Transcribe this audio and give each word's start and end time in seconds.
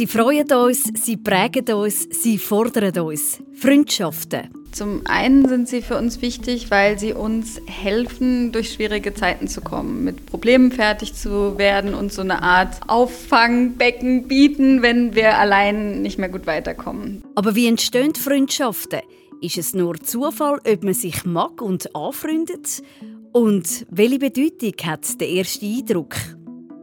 Sie 0.00 0.06
freuen 0.06 0.50
uns, 0.50 0.84
sie 0.94 1.18
prägen 1.18 1.74
uns, 1.74 2.08
sie 2.10 2.38
fordern 2.38 2.98
uns. 3.00 3.36
Freundschaften. 3.52 4.48
Zum 4.72 5.02
einen 5.04 5.46
sind 5.46 5.68
sie 5.68 5.82
für 5.82 5.98
uns 5.98 6.22
wichtig, 6.22 6.70
weil 6.70 6.98
sie 6.98 7.12
uns 7.12 7.60
helfen, 7.66 8.50
durch 8.50 8.72
schwierige 8.72 9.12
Zeiten 9.12 9.46
zu 9.46 9.60
kommen, 9.60 10.02
mit 10.02 10.24
Problemen 10.24 10.72
fertig 10.72 11.12
zu 11.12 11.58
werden 11.58 11.92
und 11.92 12.14
so 12.14 12.22
eine 12.22 12.42
Art 12.42 12.80
Auffangbecken 12.86 14.26
bieten, 14.26 14.80
wenn 14.80 15.14
wir 15.14 15.36
allein 15.36 16.00
nicht 16.00 16.18
mehr 16.18 16.30
gut 16.30 16.46
weiterkommen. 16.46 17.22
Aber 17.34 17.54
wie 17.54 17.66
entstehen 17.66 18.14
Freundschaften? 18.14 19.00
Ist 19.42 19.58
es 19.58 19.74
nur 19.74 20.00
Zufall, 20.00 20.60
ob 20.66 20.82
man 20.82 20.94
sich 20.94 21.26
mag 21.26 21.60
und 21.60 21.94
anfreundet? 21.94 22.82
Und 23.32 23.86
welche 23.90 24.18
Bedeutung 24.18 24.72
hat 24.82 25.20
der 25.20 25.28
erste 25.28 25.66
Eindruck? 25.66 26.16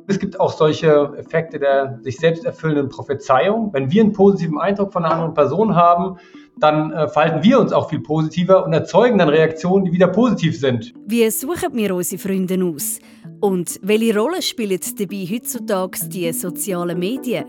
Es 0.09 0.19
gibt 0.19 0.39
auch 0.39 0.53
solche 0.53 1.13
Effekte 1.17 1.59
der 1.59 1.99
sich 2.01 2.17
selbst 2.17 2.45
erfüllenden 2.45 2.87
Prophezeiung. 2.87 3.71
Wenn 3.73 3.91
wir 3.91 4.01
einen 4.01 4.13
positiven 4.13 4.57
Eindruck 4.57 4.93
von 4.93 5.03
einer 5.03 5.13
anderen 5.13 5.33
Person 5.33 5.75
haben, 5.75 6.17
dann 6.59 6.91
äh, 6.91 7.07
verhalten 7.09 7.43
wir 7.43 7.59
uns 7.59 7.73
auch 7.73 7.89
viel 7.89 7.99
positiver 7.99 8.65
und 8.65 8.73
erzeugen 8.73 9.17
dann 9.17 9.29
Reaktionen, 9.29 9.85
die 9.85 9.91
wieder 9.91 10.07
positiv 10.07 10.59
sind. 10.59 10.93
Wie 11.05 11.29
suchen 11.29 11.73
wir 11.73 11.93
unsere 11.93 12.19
Freunde 12.19 12.57
aus? 12.63 12.99
Und 13.41 13.79
welche 13.83 14.17
Rolle 14.17 14.41
spielen 14.41 14.79
dabei 14.97 15.27
heutzutage 15.29 16.07
die 16.07 16.31
sozialen 16.31 16.97
Medien? 16.97 17.45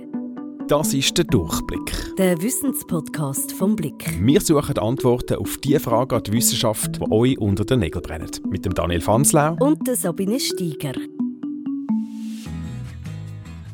Das 0.67 0.93
ist 0.93 1.17
der 1.17 1.25
Durchblick. 1.25 2.17
Der 2.19 2.43
Wissenspodcast 2.43 3.53
vom 3.53 3.75
Blick. 3.75 4.19
Wir 4.21 4.41
suchen 4.41 4.77
Antworten 4.79 5.37
auf 5.37 5.57
die 5.59 5.79
Fragen 5.79 6.17
an 6.17 6.23
die 6.25 6.33
Wissenschaft, 6.33 6.97
die 6.97 7.11
euch 7.11 7.39
unter 7.39 7.65
den 7.65 7.79
Nägeln 7.79 8.03
brennen. 8.03 8.31
Mit 8.51 8.67
dem 8.67 8.75
Daniel 8.75 9.01
Fanslau 9.01 9.57
und 9.61 9.87
der 9.87 9.97
Sabine 9.97 10.39
Steiger. 10.39 10.93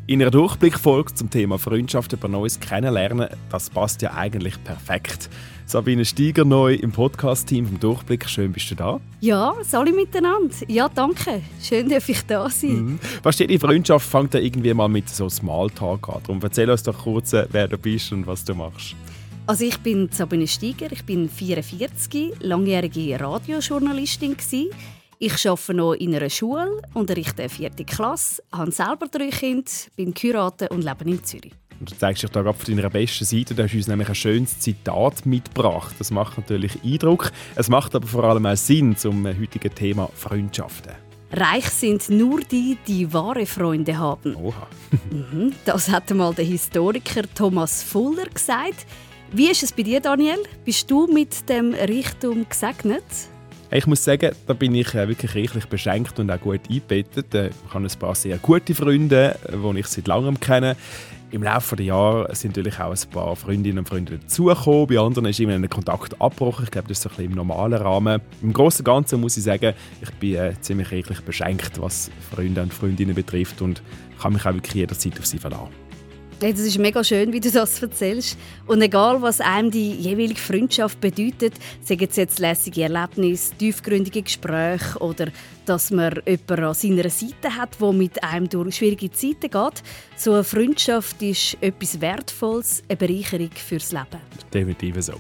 In 0.07 0.21
einer 0.21 0.31
Durchblickfolge 0.31 1.15
zum 1.15 1.31
Thema 1.31 1.59
Freundschaft 1.59 2.13
über 2.13 2.29
Neues 2.29 2.61
kennenlernen, 2.61 3.27
das 3.51 3.71
passt 3.71 4.03
ja 4.03 4.13
eigentlich 4.13 4.63
perfekt. 4.63 5.31
Sabine 5.65 6.05
Steiger 6.05 6.45
neu 6.45 6.75
im 6.75 6.93
Podcast-Team 6.93 7.67
vom 7.67 7.81
Durchblick. 7.81 8.29
Schön 8.29 8.53
bist 8.53 8.71
du 8.71 8.75
da. 8.75 9.01
Ja, 9.23 9.55
alle 9.73 9.93
miteinander. 9.95 10.55
Ja, 10.69 10.91
danke. 10.91 11.41
Schön, 11.59 11.89
dass 11.89 12.07
ich 12.07 12.21
da 12.27 12.51
sein. 12.51 12.85
Mhm. 12.85 12.99
Was 13.23 13.37
steht 13.37 13.49
die 13.49 13.59
Freundschaft 13.59 14.07
fängt 14.07 14.35
ja 14.35 14.41
irgendwie 14.41 14.75
mal 14.75 14.89
mit 14.89 15.09
so 15.09 15.31
Smalltalk 15.31 16.07
an. 16.11 16.21
Darum 16.27 16.43
erzähl 16.43 16.69
uns 16.69 16.83
doch 16.83 16.99
kurz, 16.99 17.33
äh, 17.33 17.47
wer 17.51 17.67
du 17.67 17.79
bist 17.79 18.13
und 18.13 18.27
was 18.27 18.45
du 18.45 18.55
machst. 18.55 18.95
Also 19.47 19.65
ich 19.65 19.79
bin 19.79 20.11
Sabine 20.11 20.47
Steiger, 20.47 20.93
ich 20.93 21.05
bin 21.05 21.31
44, 21.31 22.33
langjährige 22.41 23.19
Radiojournalistin 23.19 24.37
gewesen. 24.37 24.69
Ich 25.19 25.49
arbeite 25.49 25.75
noch 25.75 25.95
in 25.95 26.15
einer 26.15 26.29
Schule, 26.29 26.83
unterrichte 26.93 27.49
vierte 27.49 27.85
Klasse, 27.85 28.43
habe 28.53 28.73
selber 28.73 29.07
drei 29.09 29.31
Kinder, 29.31 29.71
bin 29.97 30.13
geheiratet 30.13 30.71
und 30.71 30.83
lebe 30.83 31.05
in 31.05 31.23
Zürich. 31.23 31.53
Du 31.81 31.95
zeigst 31.95 32.23
dich 32.23 32.31
da 32.31 32.41
gerade 32.41 32.57
auf 32.57 32.65
deiner 32.65 32.89
besten 32.89 33.25
Seite. 33.25 33.55
Du 33.55 33.63
hast 33.63 33.75
uns 33.75 33.89
nämlich 33.89 34.09
ein 34.09 34.15
schönes 34.15 34.59
Zitat 34.59 35.27
mitgebracht. 35.27 35.95
Das 35.99 36.11
macht 36.11 36.39
natürlich 36.39 36.79
Eindruck. 36.85 37.33
Es 37.57 37.69
macht 37.69 37.95
aber 37.95 38.07
vor 38.07 38.25
allem 38.25 38.47
auch 38.47 38.57
Sinn 38.57 38.97
zum 38.97 39.27
heutigen 39.27 39.75
Thema 39.75 40.09
Freundschaften. 40.15 40.93
Reich 41.33 41.69
sind 41.71 42.09
nur 42.11 42.41
die, 42.41 42.79
die 42.87 43.13
wahre 43.13 43.45
Freunde 43.45 43.99
haben. 43.99 44.37
Oha. 44.37 44.69
Mhm, 45.11 45.53
das 45.65 45.89
hat 45.89 46.11
einmal 46.11 46.33
der 46.33 46.45
Historiker 46.45 47.23
Thomas 47.35 47.83
Fuller 47.83 48.27
gesagt. 48.27 48.87
Wie 49.33 49.51
ist 49.51 49.65
es 49.65 49.73
bei 49.73 49.83
dir, 49.83 50.01
Daniel? 50.01 50.39
Bist 50.65 50.89
du 50.91 51.09
mit 51.09 51.49
dem 51.49 51.75
Reichtum 51.75 52.49
gesegnet? 52.49 53.05
Ich 53.71 53.87
muss 53.87 54.05
sagen, 54.05 54.33
da 54.47 54.53
bin 54.53 54.75
ich 54.75 54.95
äh, 54.95 55.09
wirklich 55.09 55.35
reichlich 55.35 55.67
beschenkt 55.67 56.19
und 56.19 56.31
auch 56.31 56.41
gut 56.41 56.61
eingebettet. 56.69 57.35
Äh, 57.35 57.49
ich 57.49 57.75
habe 57.75 57.85
ein 57.85 57.99
paar 57.99 58.15
sehr 58.15 58.39
gute 58.39 58.75
Freunde, 58.75 59.37
äh, 59.49 59.73
die 59.73 59.81
ich 59.81 59.87
seit 59.87 60.07
langem 60.07 60.39
kenne. 60.39 60.77
Im 61.31 61.43
Laufe 61.43 61.75
der 61.75 61.87
Jahre 61.87 62.35
sind 62.37 62.57
natürlich 62.57 62.79
auch 62.79 62.93
ein 62.93 63.11
paar 63.11 63.35
Freundinnen 63.35 63.79
und 63.79 63.89
Freunde 63.89 64.19
dazugekommen. 64.19 64.87
Bei 64.87 64.99
anderen 64.99 65.27
ist 65.27 65.41
immer 65.41 65.55
ein 65.55 65.69
Kontakt 65.69 66.21
abgebrochen. 66.21 66.65
Ich 66.65 66.71
glaube, 66.71 66.87
das 66.87 66.99
ist 66.99 67.03
so 67.03 67.09
ein 67.09 67.17
bisschen 67.17 67.31
im 67.33 67.37
normalen 67.37 67.83
Rahmen. 67.83 68.21
Im 68.41 68.53
Großen 68.53 68.81
und 68.81 68.85
Ganzen 68.85 69.21
muss 69.21 69.37
ich 69.37 69.43
sagen, 69.43 69.75
ich 70.01 70.11
bin 70.13 70.57
ziemlich 70.61 70.93
reichlich 70.93 71.21
beschenkt, 71.23 71.81
was 71.81 72.11
Freunde 72.31 72.63
und 72.63 72.73
Freundinnen 72.73 73.17
betrifft 73.17 73.61
und 73.63 73.83
kann 74.21 74.35
mich 74.35 74.47
auch 74.47 74.55
wirklich 74.55 74.75
jederzeit 74.75 75.19
auf 75.19 75.27
sie 75.27 75.39
verlassen. 75.39 75.84
Hey, 76.41 76.53
das 76.53 76.63
ist 76.63 76.79
mega 76.79 77.03
schön, 77.03 77.33
wie 77.33 77.41
du 77.41 77.51
das 77.51 77.81
erzählst. 77.81 78.37
Und 78.67 78.83
egal, 78.83 79.23
was 79.23 79.41
einem 79.41 79.71
die 79.71 79.93
jeweilige 79.93 80.41
Freundschaft 80.41 81.01
bedeutet, 81.01 81.55
sagen 81.83 82.07
es 82.11 82.17
jetzt 82.17 82.39
lässige 82.39 82.83
Erlebnisse, 82.83 83.55
tiefgründige 83.55 84.21
Gespräche 84.21 84.99
oder 84.99 85.29
dass 85.65 85.91
man 85.91 86.21
jemanden 86.27 86.65
an 86.65 86.75
seiner 86.75 87.09
Seite 87.09 87.57
hat, 87.57 87.81
der 87.81 87.93
mit 87.93 88.23
einem 88.23 88.49
durch 88.49 88.77
schwierige 88.77 89.11
Zeiten 89.11 89.49
geht. 89.49 89.83
So 90.17 90.35
eine 90.35 90.45
Freundschaft 90.45 91.23
ist 91.23 91.57
etwas 91.61 92.01
Wertvolles, 92.01 92.83
eine 92.89 92.97
Bereicherung 92.97 93.51
fürs 93.53 93.93
Leben. 93.93 94.21
Definitiv 94.53 94.97
so. 95.01 95.15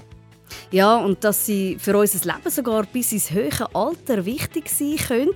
Ja, 0.70 0.96
und 0.96 1.22
dass 1.24 1.46
sie 1.46 1.76
für 1.78 1.96
unser 1.96 2.24
Leben 2.26 2.50
sogar 2.50 2.84
bis 2.86 3.12
ins 3.12 3.30
höhere 3.30 3.74
Alter 3.74 4.24
wichtig 4.24 4.68
sein 4.68 4.96
können 4.96 5.32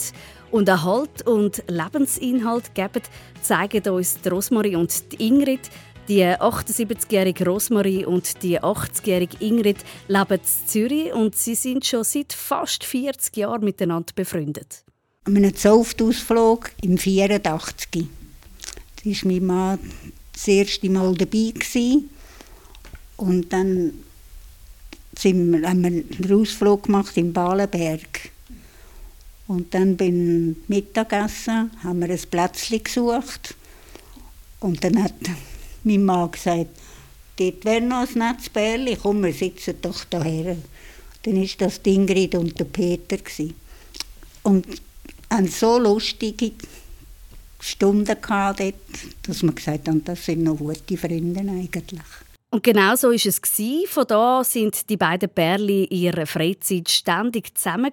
und 0.51 0.69
Erhalt 0.69 1.27
und 1.27 1.63
Lebensinhalt 1.69 2.75
geben, 2.75 3.03
zeigen 3.43 3.89
uns 3.89 4.21
die 4.21 4.29
Rosmarie 4.29 4.77
und 4.77 5.13
die 5.13 5.27
Ingrid. 5.27 5.71
Die 6.09 6.25
78-jährige 6.25 7.45
Rosmarie 7.45 8.07
und 8.07 8.43
die 8.43 8.59
80-jährige 8.59 9.37
Ingrid 9.45 9.79
leben 10.09 10.41
in 10.41 10.67
Zürich 10.67 11.13
und 11.13 11.37
sie 11.37 11.55
sind 11.55 11.85
schon 11.85 12.03
seit 12.03 12.33
fast 12.33 12.85
40 12.85 13.37
Jahren 13.37 13.63
miteinander 13.63 14.13
befreundet. 14.15 14.85
An 15.25 15.37
einem 15.37 15.55
Zoftausflug 15.55 16.71
im 16.81 16.97
84. 16.97 18.07
Da 18.97 19.05
war 19.05 19.17
mein 19.25 19.47
Mann 19.47 19.79
das 20.33 20.49
erste 20.49 20.89
Mal 20.89 21.15
dabei. 21.15 21.53
Und 23.19 23.53
dann 23.53 23.93
haben 25.23 25.51
wir 25.51 25.69
einen 25.69 26.05
Ausflug 26.31 26.85
gemacht 26.85 27.17
in 27.17 27.33
Balenberg. 27.33 28.31
Und 29.49 29.73
dann 29.73 29.97
beim 29.97 30.57
Mittagessen 30.69 31.71
haben 31.83 32.01
wir 32.01 32.11
ein 32.11 32.21
Plätzchen 32.31 32.85
gesucht. 32.85 33.55
Und 34.61 34.85
dann 34.85 35.03
hat 35.03 35.15
mein 35.85 36.05
Mann 36.05 36.31
gesagt, 36.31 36.69
dort 37.37 37.65
wäre 37.65 37.81
noch 37.81 38.07
ein 38.07 38.19
nettes 38.19 38.51
Bärli, 38.51 38.97
komm, 38.97 39.25
wir 39.25 39.33
sitzen 39.33 39.77
doch 39.81 40.05
daher. 40.05 40.57
Dann 41.23 41.37
war 41.41 41.49
das 41.59 41.83
die 41.83 41.95
Ingrid 41.95 42.35
und 42.35 42.59
der 42.59 42.67
Peter. 42.67 43.17
Gewesen. 43.17 43.55
Und 44.43 44.67
haben 45.31 45.49
so 45.49 45.79
lustige 45.79 46.53
Stunden 47.61 48.21
gehabt 48.21 48.61
dort, 48.61 48.75
dass 49.23 49.43
wir 49.43 49.53
gesagt 49.53 49.89
haben, 49.89 50.05
das 50.05 50.25
sind 50.25 50.43
noch 50.43 50.57
gute 50.57 50.97
Freunde 50.97 51.41
eigentlich. 51.41 52.03
Und 52.51 52.63
genau 52.63 52.97
so 52.97 53.09
war 53.09 53.15
es. 53.15 53.41
Von 53.91 54.05
da 54.07 54.43
sind 54.43 54.89
die 54.89 54.97
beiden 54.97 55.29
Bärli 55.29 55.85
in 55.85 55.99
ihrer 55.99 56.27
Freizeit 56.27 56.89
ständig 56.89 57.57
zusammen. 57.57 57.93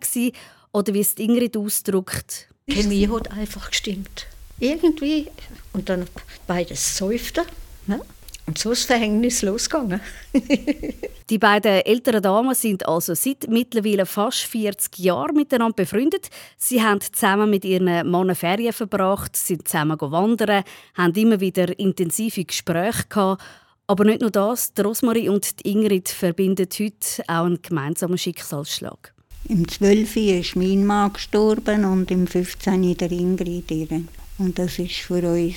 Oder 0.76 0.94
wie 0.94 1.00
es 1.00 1.14
Ingrid 1.14 1.56
ausdrückt. 1.56 2.50
Die 2.68 2.74
Chemie 2.74 3.08
hat 3.08 3.32
einfach 3.32 3.70
gestimmt. 3.70 4.28
Irgendwie. 4.60 5.28
Und 5.72 5.88
dann 5.88 6.06
beides 6.48 6.98
säufte. 6.98 7.44
Ne? 7.88 8.02
Und 8.46 8.58
so 8.58 8.72
ist 8.72 8.82
das 8.82 8.98
Verhängnis 8.98 9.42
losgegangen. 9.42 10.02
die 11.30 11.38
beiden 11.38 11.72
älteren 11.72 12.22
Damen 12.22 12.54
sind 12.54 12.86
also 12.86 13.14
seit 13.16 13.48
mittlerweile 13.48 14.06
fast 14.06 14.40
40 14.40 15.00
Jahren 15.00 15.38
miteinander 15.38 15.76
befreundet. 15.76 16.30
Sie 16.58 16.84
haben 16.84 17.00
zusammen 17.00 17.50
mit 17.50 17.64
ihren 17.64 17.86
Männern 17.86 18.36
Ferien 18.36 18.74
verbracht, 18.74 19.38
sind 19.38 19.70
zusammen 19.70 19.98
wandern, 20.00 20.66
haben 20.96 21.14
immer 21.14 21.40
wieder 21.40 21.80
intensive 21.80 22.44
Gespräche 22.44 23.06
gehabt 23.08 23.42
aber 23.88 24.04
nicht 24.04 24.22
nur 24.22 24.32
das, 24.32 24.74
die 24.74 24.82
Rosmarie 24.82 25.30
und 25.30 25.60
die 25.60 25.72
Ingrid 25.72 26.10
verbinden 26.10 26.68
heute 26.80 27.24
auch 27.28 27.46
einen 27.46 27.62
gemeinsamen 27.62 28.18
Schicksalsschlag. 28.18 29.15
Im 29.48 29.68
12. 29.68 30.16
ist 30.16 30.56
mein 30.56 30.86
Mann 30.88 31.14
gestorben 31.14 31.86
und 31.86 32.10
im 32.10 32.26
15. 32.26 32.98
der 32.98 33.12
Ingrid 33.12 33.70
ihre. 33.70 34.02
Und 34.40 34.58
das 34.58 34.80
war 34.80 34.88
für 34.88 35.34
uns 35.34 35.56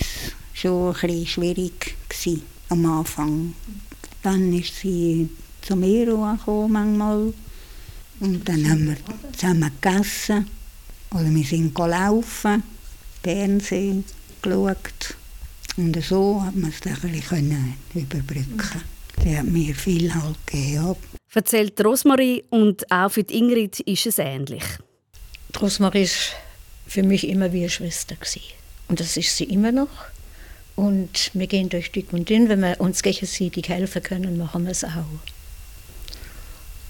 schon 0.53 0.89
ein 0.89 1.01
bisschen 1.01 1.27
schwierig 1.27 1.97
gewesen, 2.07 2.43
am 2.69 2.85
Anfang. 2.85 3.55
Dann 4.23 4.53
ist 4.53 4.79
sie 4.81 5.31
zu 5.63 5.75
mir 5.75 6.05
gekommen. 6.05 7.33
Und 8.21 8.47
dann 8.47 8.71
haben 8.71 8.89
wir 8.89 8.97
zusammen 9.33 9.73
gegessen. 9.81 10.47
Oder 11.13 11.35
wir 11.35 11.45
sind 11.45 11.75
gelaufen, 11.75 12.63
Fernsehen 13.23 14.05
geschaut. 14.43 15.17
Und 15.79 16.05
so 16.05 16.43
hat 16.43 16.57
man 16.57 16.71
es 16.71 16.81
dann 16.81 16.99
ein 17.03 17.75
überbrücken 17.95 18.83
Sie 19.25 19.37
hat 19.37 19.47
mir 19.47 19.75
viel 19.75 20.15
halt 20.15 20.37
gegeben. 20.47 21.18
Erzählt 21.35 21.81
Rosmarie 21.85 22.43
und 22.51 22.91
auch 22.91 23.11
für 23.11 23.21
Ingrid 23.21 23.79
ist 23.81 24.07
es 24.07 24.19
ähnlich. 24.19 24.65
Rosmarie 25.61 26.05
war 26.05 26.39
für 26.89 27.03
mich 27.05 27.29
immer 27.29 27.53
wie 27.53 27.61
eine 27.61 27.71
Schwester. 27.71 28.17
Und 28.89 28.99
das 28.99 29.17
ist 29.17 29.37
sie 29.37 29.45
immer 29.45 29.71
noch. 29.71 29.89
Und 30.75 31.31
wir 31.35 31.47
gehen 31.47 31.69
durch 31.69 31.93
dick 31.93 32.13
und 32.13 32.29
dünn. 32.29 32.49
Wenn 32.49 32.61
wir 32.61 32.81
uns 32.81 33.03
gegenseitig 33.03 33.69
helfen 33.69 34.03
können, 34.03 34.37
machen 34.37 34.65
wir 34.65 34.73
es 34.73 34.83
auch. 34.85 35.05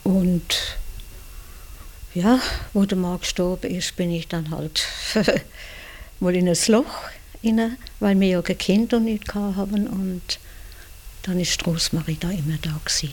Und 0.05 0.79
ja, 2.15 2.41
wo 2.73 2.85
der 2.85 2.97
Mann 2.97 3.21
gestorben 3.21 3.71
ist, 3.71 3.97
bin 3.97 4.11
ich 4.11 4.29
dann 4.29 4.51
halt 4.51 4.87
mal 6.21 6.35
in 6.35 6.49
ein 6.49 6.57
Loch 6.69 7.03
rein, 7.45 7.77
weil 8.01 8.19
wir 8.19 8.29
ja 8.29 8.43
kein 8.43 8.59
Kind 8.59 8.95
und 8.95 9.05
nicht 9.05 9.35
haben. 9.35 9.87
Und 9.89 10.39
dann 11.23 11.39
ist 11.39 11.67
Rosmarie 11.67 12.17
da 12.19 12.31
immer 12.31 12.57
da 12.63 12.81
gewesen. 12.83 13.13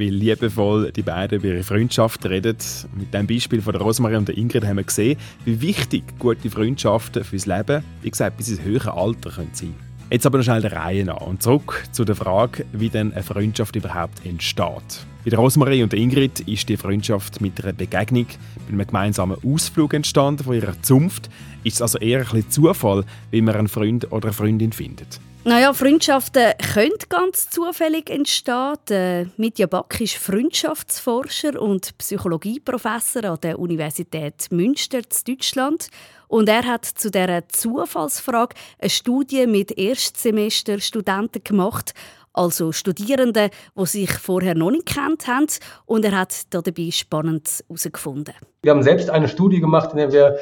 Wie 0.00 0.08
liebevoll 0.08 0.92
die 0.92 1.02
beiden 1.02 1.40
über 1.40 1.48
ihre 1.48 1.62
Freundschaft 1.62 2.24
reden. 2.24 2.56
Mit 2.96 3.12
dem 3.12 3.26
Beispiel 3.26 3.60
von 3.60 3.74
der 3.74 3.82
Rosmarie 3.82 4.16
und 4.16 4.26
der 4.26 4.38
Ingrid 4.38 4.64
haben 4.64 4.78
wir 4.78 4.84
gesehen, 4.84 5.18
wie 5.44 5.60
wichtig 5.60 6.18
gute 6.18 6.48
Freundschaften 6.48 7.22
fürs 7.22 7.44
Leben, 7.44 7.84
wie 8.00 8.10
gesagt, 8.10 8.38
bis 8.38 8.48
ins 8.48 8.62
höhere 8.62 8.94
Alter 8.94 9.28
können 9.28 9.50
sein 9.52 9.74
Jetzt 10.10 10.24
aber 10.24 10.38
noch 10.38 10.44
schnell 10.44 10.62
der 10.62 10.72
Reihe 10.72 11.04
nach 11.04 11.20
und 11.20 11.42
zurück 11.42 11.84
zu 11.92 12.06
der 12.06 12.14
Frage, 12.14 12.64
wie 12.72 12.88
denn 12.88 13.12
eine 13.12 13.22
Freundschaft 13.22 13.76
überhaupt 13.76 14.24
entsteht. 14.24 15.04
Bei 15.22 15.28
der 15.28 15.38
Rosmarie 15.38 15.82
und 15.82 15.92
der 15.92 15.98
Ingrid 15.98 16.40
ist 16.48 16.70
die 16.70 16.78
Freundschaft 16.78 17.42
mit 17.42 17.62
einer 17.62 17.74
Begegnung, 17.74 18.24
mit 18.24 18.68
einem 18.70 18.86
gemeinsamen 18.86 19.36
Ausflug 19.44 19.92
entstanden 19.92 20.44
von 20.44 20.54
ihrer 20.54 20.80
Zunft. 20.80 21.28
Ist 21.62 21.74
es 21.74 21.82
also 21.82 21.98
eher 21.98 22.20
ein 22.20 22.24
bisschen 22.24 22.50
Zufall, 22.50 23.04
wie 23.30 23.42
man 23.42 23.54
einen 23.54 23.68
Freund 23.68 24.10
oder 24.10 24.28
eine 24.28 24.32
Freundin 24.32 24.72
findet? 24.72 25.20
Naja, 25.42 25.72
Freundschaften 25.72 26.52
können 26.74 26.92
ganz 27.08 27.48
zufällig 27.48 28.10
entstehen. 28.10 28.74
Der 28.90 29.26
Mitja 29.38 29.66
Back 29.66 29.98
ist 29.98 30.16
Freundschaftsforscher 30.16 31.58
und 31.58 31.96
Psychologieprofessor 31.96 33.24
an 33.24 33.38
der 33.42 33.58
Universität 33.58 34.48
Münster 34.50 34.98
in 34.98 35.04
Deutschland. 35.26 35.88
Und 36.28 36.50
er 36.50 36.66
hat 36.66 36.84
zu 36.84 37.10
dieser 37.10 37.48
Zufallsfrage 37.48 38.54
eine 38.78 38.90
Studie 38.90 39.46
mit 39.46 39.78
Erstsemesterstudenten 39.78 41.42
gemacht, 41.42 41.94
also 42.34 42.70
Studierenden, 42.70 43.48
die 43.74 43.86
sich 43.86 44.12
vorher 44.12 44.54
noch 44.54 44.70
nicht 44.70 44.86
kennt 44.86 45.26
haben. 45.26 45.46
Und 45.86 46.04
er 46.04 46.18
hat 46.18 46.34
dabei 46.50 46.90
Spannendes 46.90 47.64
herausgefunden. 47.66 48.34
Wir 48.62 48.72
haben 48.72 48.82
selbst 48.82 49.08
eine 49.08 49.26
Studie 49.26 49.60
gemacht, 49.60 49.92
in 49.92 49.96
der 49.96 50.12
wir 50.12 50.38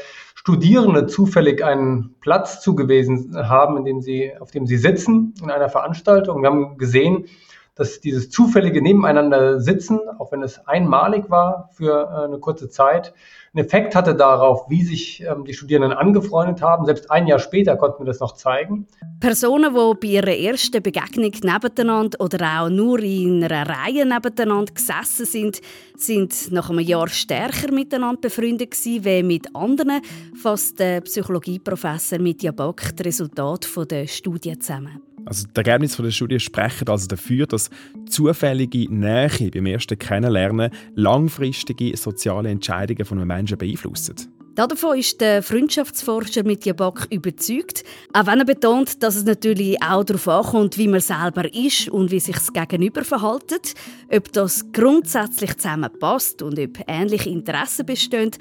Studierende 0.48 1.06
zufällig 1.06 1.62
einen 1.62 2.14
Platz 2.20 2.62
zugewiesen 2.62 3.36
haben, 3.36 3.76
in 3.76 3.84
dem 3.84 4.00
sie, 4.00 4.32
auf 4.40 4.50
dem 4.50 4.64
sie 4.64 4.78
sitzen 4.78 5.34
in 5.42 5.50
einer 5.50 5.68
Veranstaltung. 5.68 6.40
Wir 6.40 6.48
haben 6.48 6.78
gesehen, 6.78 7.26
dass 7.74 8.00
dieses 8.00 8.30
zufällige 8.30 8.80
Nebeneinander 8.80 9.60
sitzen, 9.60 10.00
auch 10.18 10.32
wenn 10.32 10.42
es 10.42 10.66
einmalig 10.66 11.28
war 11.28 11.68
für 11.74 12.08
äh, 12.10 12.24
eine 12.24 12.38
kurze 12.38 12.70
Zeit, 12.70 13.12
einen 13.58 13.66
Effekt 13.66 13.94
hatte 13.94 14.14
darauf, 14.14 14.68
wie 14.68 14.84
sich 14.84 15.22
ähm, 15.22 15.44
die 15.44 15.52
Studierenden 15.52 15.92
angefreundet 15.92 16.62
haben. 16.62 16.86
Selbst 16.86 17.10
ein 17.10 17.26
Jahr 17.26 17.38
später 17.38 17.76
konnten 17.76 18.00
wir 18.00 18.06
das 18.06 18.20
noch 18.20 18.34
zeigen. 18.34 18.86
Personen, 19.20 19.74
die 19.74 19.94
bei 20.00 20.12
ihrer 20.12 20.36
ersten 20.36 20.82
Begegnung 20.82 21.32
nebeneinander 21.42 22.20
oder 22.20 22.62
auch 22.62 22.68
nur 22.70 23.00
in 23.00 23.42
einer 23.42 23.68
Reihe 23.68 24.06
nebeneinander 24.06 24.72
gesessen 24.72 25.26
sind, 25.26 25.60
sind 25.96 26.52
nach 26.52 26.70
einem 26.70 26.80
Jahr 26.80 27.08
stärker 27.08 27.72
miteinander 27.72 28.20
befreundet 28.20 28.70
gewesen, 28.70 29.04
wie 29.04 29.22
mit 29.22 29.54
anderen, 29.54 30.00
fasst 30.40 30.78
der 30.78 31.00
Psychologieprofessor 31.00 32.18
Mitja 32.20 32.52
Bock 32.52 32.82
die 32.96 33.02
Resultate 33.02 33.86
der 33.86 34.06
Studie 34.06 34.58
zusammen. 34.58 35.02
Also 35.28 35.46
die 35.46 35.56
Ergebnisse 35.56 36.02
der 36.02 36.10
Studie 36.10 36.40
sprechen 36.40 36.88
also 36.88 37.06
dafür, 37.06 37.46
dass 37.46 37.70
zufällige 38.08 38.90
Nähe 38.90 39.50
beim 39.52 39.66
ersten 39.66 39.98
Kennenlernen 39.98 40.70
langfristige 40.94 41.96
soziale 41.96 42.48
Entscheidungen 42.48 43.04
von 43.04 43.18
einem 43.18 43.28
Menschen 43.28 43.47
beeinflussen. 43.56 44.16
Davon 44.58 44.98
ist 44.98 45.20
der 45.20 45.44
Freundschaftsforscher 45.44 46.42
mit 46.42 46.66
Jabak 46.66 47.06
überzeugt, 47.12 47.84
auch 48.12 48.26
wenn 48.26 48.40
er 48.40 48.44
betont, 48.44 49.04
dass 49.04 49.14
es 49.14 49.24
natürlich 49.24 49.80
auch 49.80 50.02
darauf 50.02 50.26
ankommt, 50.26 50.78
wie 50.78 50.88
man 50.88 50.98
selber 50.98 51.44
ist 51.54 51.88
und 51.90 52.10
wie 52.10 52.18
sich 52.18 52.34
das 52.34 52.52
Gegenüber 52.52 53.04
verhaltet, 53.04 53.74
ob 54.12 54.32
das 54.32 54.72
grundsätzlich 54.72 55.56
zusammenpasst 55.58 56.42
und 56.42 56.58
ob 56.58 56.70
ähnliche 56.88 57.30
Interessen 57.30 57.86
bestehen, 57.86 58.32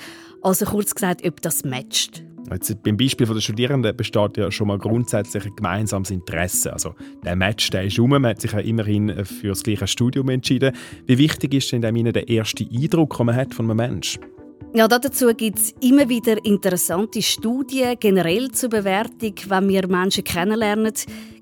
also 0.41 0.65
kurz 0.65 0.95
gesagt, 0.95 1.23
ob 1.23 1.39
das 1.43 1.63
matcht. 1.63 2.23
Jetzt, 2.51 2.81
beim 2.81 2.97
Beispiel 2.97 3.27
der 3.27 3.39
Studierenden 3.39 3.95
besteht 3.95 4.37
ja 4.37 4.49
schon 4.49 4.69
mal 4.69 4.79
grundsätzlich 4.79 5.45
ein 5.45 5.55
gemeinsames 5.55 6.09
Interesse. 6.09 6.73
Also 6.73 6.95
der 7.23 7.35
Match 7.35 7.69
der 7.69 7.83
ist 7.83 7.99
rum, 7.99 8.09
man 8.09 8.25
hat 8.25 8.41
sich 8.41 8.53
ja 8.53 8.59
immerhin 8.59 9.23
für 9.23 9.49
das 9.49 9.61
gleiche 9.61 9.85
Studium 9.85 10.29
entschieden. 10.29 10.73
Wie 11.05 11.19
wichtig 11.19 11.53
ist 11.53 11.71
denn 11.71 11.83
in 11.83 12.11
der 12.11 12.27
erste 12.27 12.65
Eindruck, 12.65 13.17
den 13.17 13.25
man 13.27 13.35
hat 13.35 13.53
von 13.53 13.69
einem 13.69 13.77
Menschen? 13.77 14.36
Ja, 14.73 14.87
dazu 14.87 15.33
gibt 15.33 15.59
es 15.59 15.73
immer 15.81 16.07
wieder 16.07 16.43
interessante 16.45 17.21
Studien 17.21 17.95
generell 17.99 18.51
zur 18.51 18.69
Bewertung, 18.69 19.33
wenn 19.47 19.69
wir 19.69 19.87
Menschen 19.87 20.23
kennenlernen. 20.23 20.93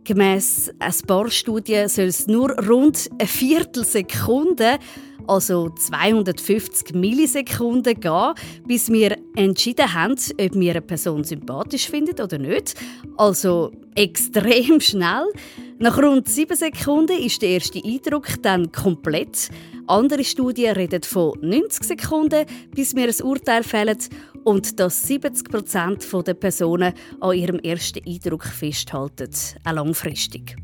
Gemäss 0.04 0.72
ein 0.80 0.94
paar 1.08 1.30
Studien 1.30 1.90
soll 1.90 2.06
es 2.06 2.28
nur 2.28 2.52
rund 2.52 3.10
eine 3.18 3.28
Viertelsekunde 3.28 4.80
also 5.28 5.70
250 5.70 6.96
Millisekunden 6.96 8.00
gehen, 8.00 8.34
bis 8.68 8.92
wir 8.92 9.18
entschieden 9.36 9.94
haben, 9.94 10.16
ob 10.40 10.56
wir 10.56 10.72
eine 10.72 10.82
Person 10.82 11.24
sympathisch 11.24 11.90
finden 11.90 12.22
oder 12.22 12.38
nicht. 12.38 12.76
Also 13.18 13.72
extrem 13.96 14.80
schnell. 14.80 15.26
Nach 15.80 15.98
rund 15.98 16.28
7 16.28 16.56
Sekunden 16.56 17.18
ist 17.20 17.42
der 17.42 17.50
erste 17.50 17.84
Eindruck 17.84 18.28
dann 18.42 18.72
komplett. 18.72 19.50
Andere 19.88 20.24
Studien 20.24 20.74
reden 20.74 21.04
von 21.04 21.38
90 21.42 21.84
Sekunden, 21.84 22.46
bis 22.74 22.96
wir 22.96 23.08
ein 23.08 23.22
Urteil 23.24 23.64
fällen 23.64 23.98
und 24.44 24.80
dass 24.80 25.04
70 25.04 25.50
Prozent 25.50 26.08
der 26.26 26.34
Personen 26.34 26.94
an 27.20 27.38
ihrem 27.38 27.60
ersten 27.60 28.04
Eindruck 28.08 28.46
festhalten, 28.46 29.30
auch 29.64 29.74
langfristig. 29.74 30.56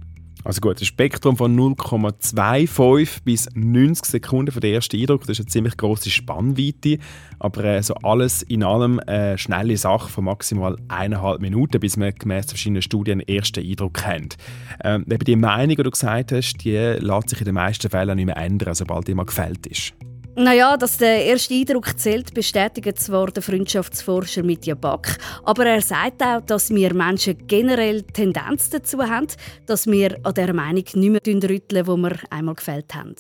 Also 0.43 0.59
gut, 0.61 0.81
ein 0.81 0.85
Spektrum 0.85 1.37
von 1.37 1.55
0,25 1.55 3.23
bis 3.23 3.47
90 3.53 4.05
Sekunden 4.05 4.51
für 4.51 4.59
den 4.59 4.73
ersten 4.73 4.99
Eindruck, 4.99 5.21
das 5.21 5.31
ist 5.31 5.41
eine 5.41 5.47
ziemlich 5.47 5.77
große 5.77 6.09
Spannweite, 6.09 6.97
aber 7.39 7.63
äh, 7.63 7.83
so 7.83 7.93
alles 7.95 8.41
in 8.41 8.63
allem 8.63 8.99
eine 9.05 9.37
schnelle 9.37 9.77
Sache 9.77 10.09
von 10.09 10.25
maximal 10.25 10.77
eineinhalb 10.87 11.41
Minuten, 11.41 11.79
bis 11.79 11.95
man 11.95 12.15
gemäß 12.15 12.47
verschiedenen 12.47 12.81
Studien 12.81 13.21
einen 13.21 13.37
ersten 13.37 13.63
Eindruck 13.63 13.93
kennt. 13.95 14.37
Ähm, 14.83 15.05
die 15.07 15.35
Meinung, 15.35 15.75
die 15.75 15.83
du 15.83 15.91
gesagt 15.91 16.31
hast, 16.31 16.57
die 16.63 16.71
lässt 16.71 17.29
sich 17.29 17.39
in 17.39 17.45
den 17.45 17.55
meisten 17.55 17.89
Fällen 17.89 18.15
nicht 18.15 18.25
mehr 18.25 18.37
ändern, 18.37 18.73
sobald 18.73 19.07
die 19.07 19.13
mal 19.13 19.25
gefällt 19.25 19.67
ist. 19.67 19.93
Naja, 20.35 20.77
dass 20.77 20.97
der 20.97 21.25
erste 21.25 21.53
Eindruck 21.53 21.99
zählt, 21.99 22.33
bestätigt 22.33 22.97
zwar 22.99 23.27
der 23.27 23.43
Freundschaftsforscher 23.43 24.43
Mitja 24.43 24.75
Back, 24.75 25.17
aber 25.43 25.65
er 25.65 25.81
sagt 25.81 26.23
auch, 26.23 26.39
dass 26.41 26.69
wir 26.69 26.93
Menschen 26.93 27.35
generell 27.47 28.01
Tendenz 28.03 28.69
dazu 28.69 28.99
haben, 28.99 29.27
dass 29.65 29.87
wir 29.87 30.17
an 30.23 30.33
der 30.33 30.53
Meinung 30.53 30.85
nicht 30.93 30.95
mehr 30.95 31.49
rütteln, 31.49 31.85
wo 31.85 31.97
wir 31.97 32.13
einmal 32.29 32.55
gefällt 32.55 32.95
haben. 32.95 33.13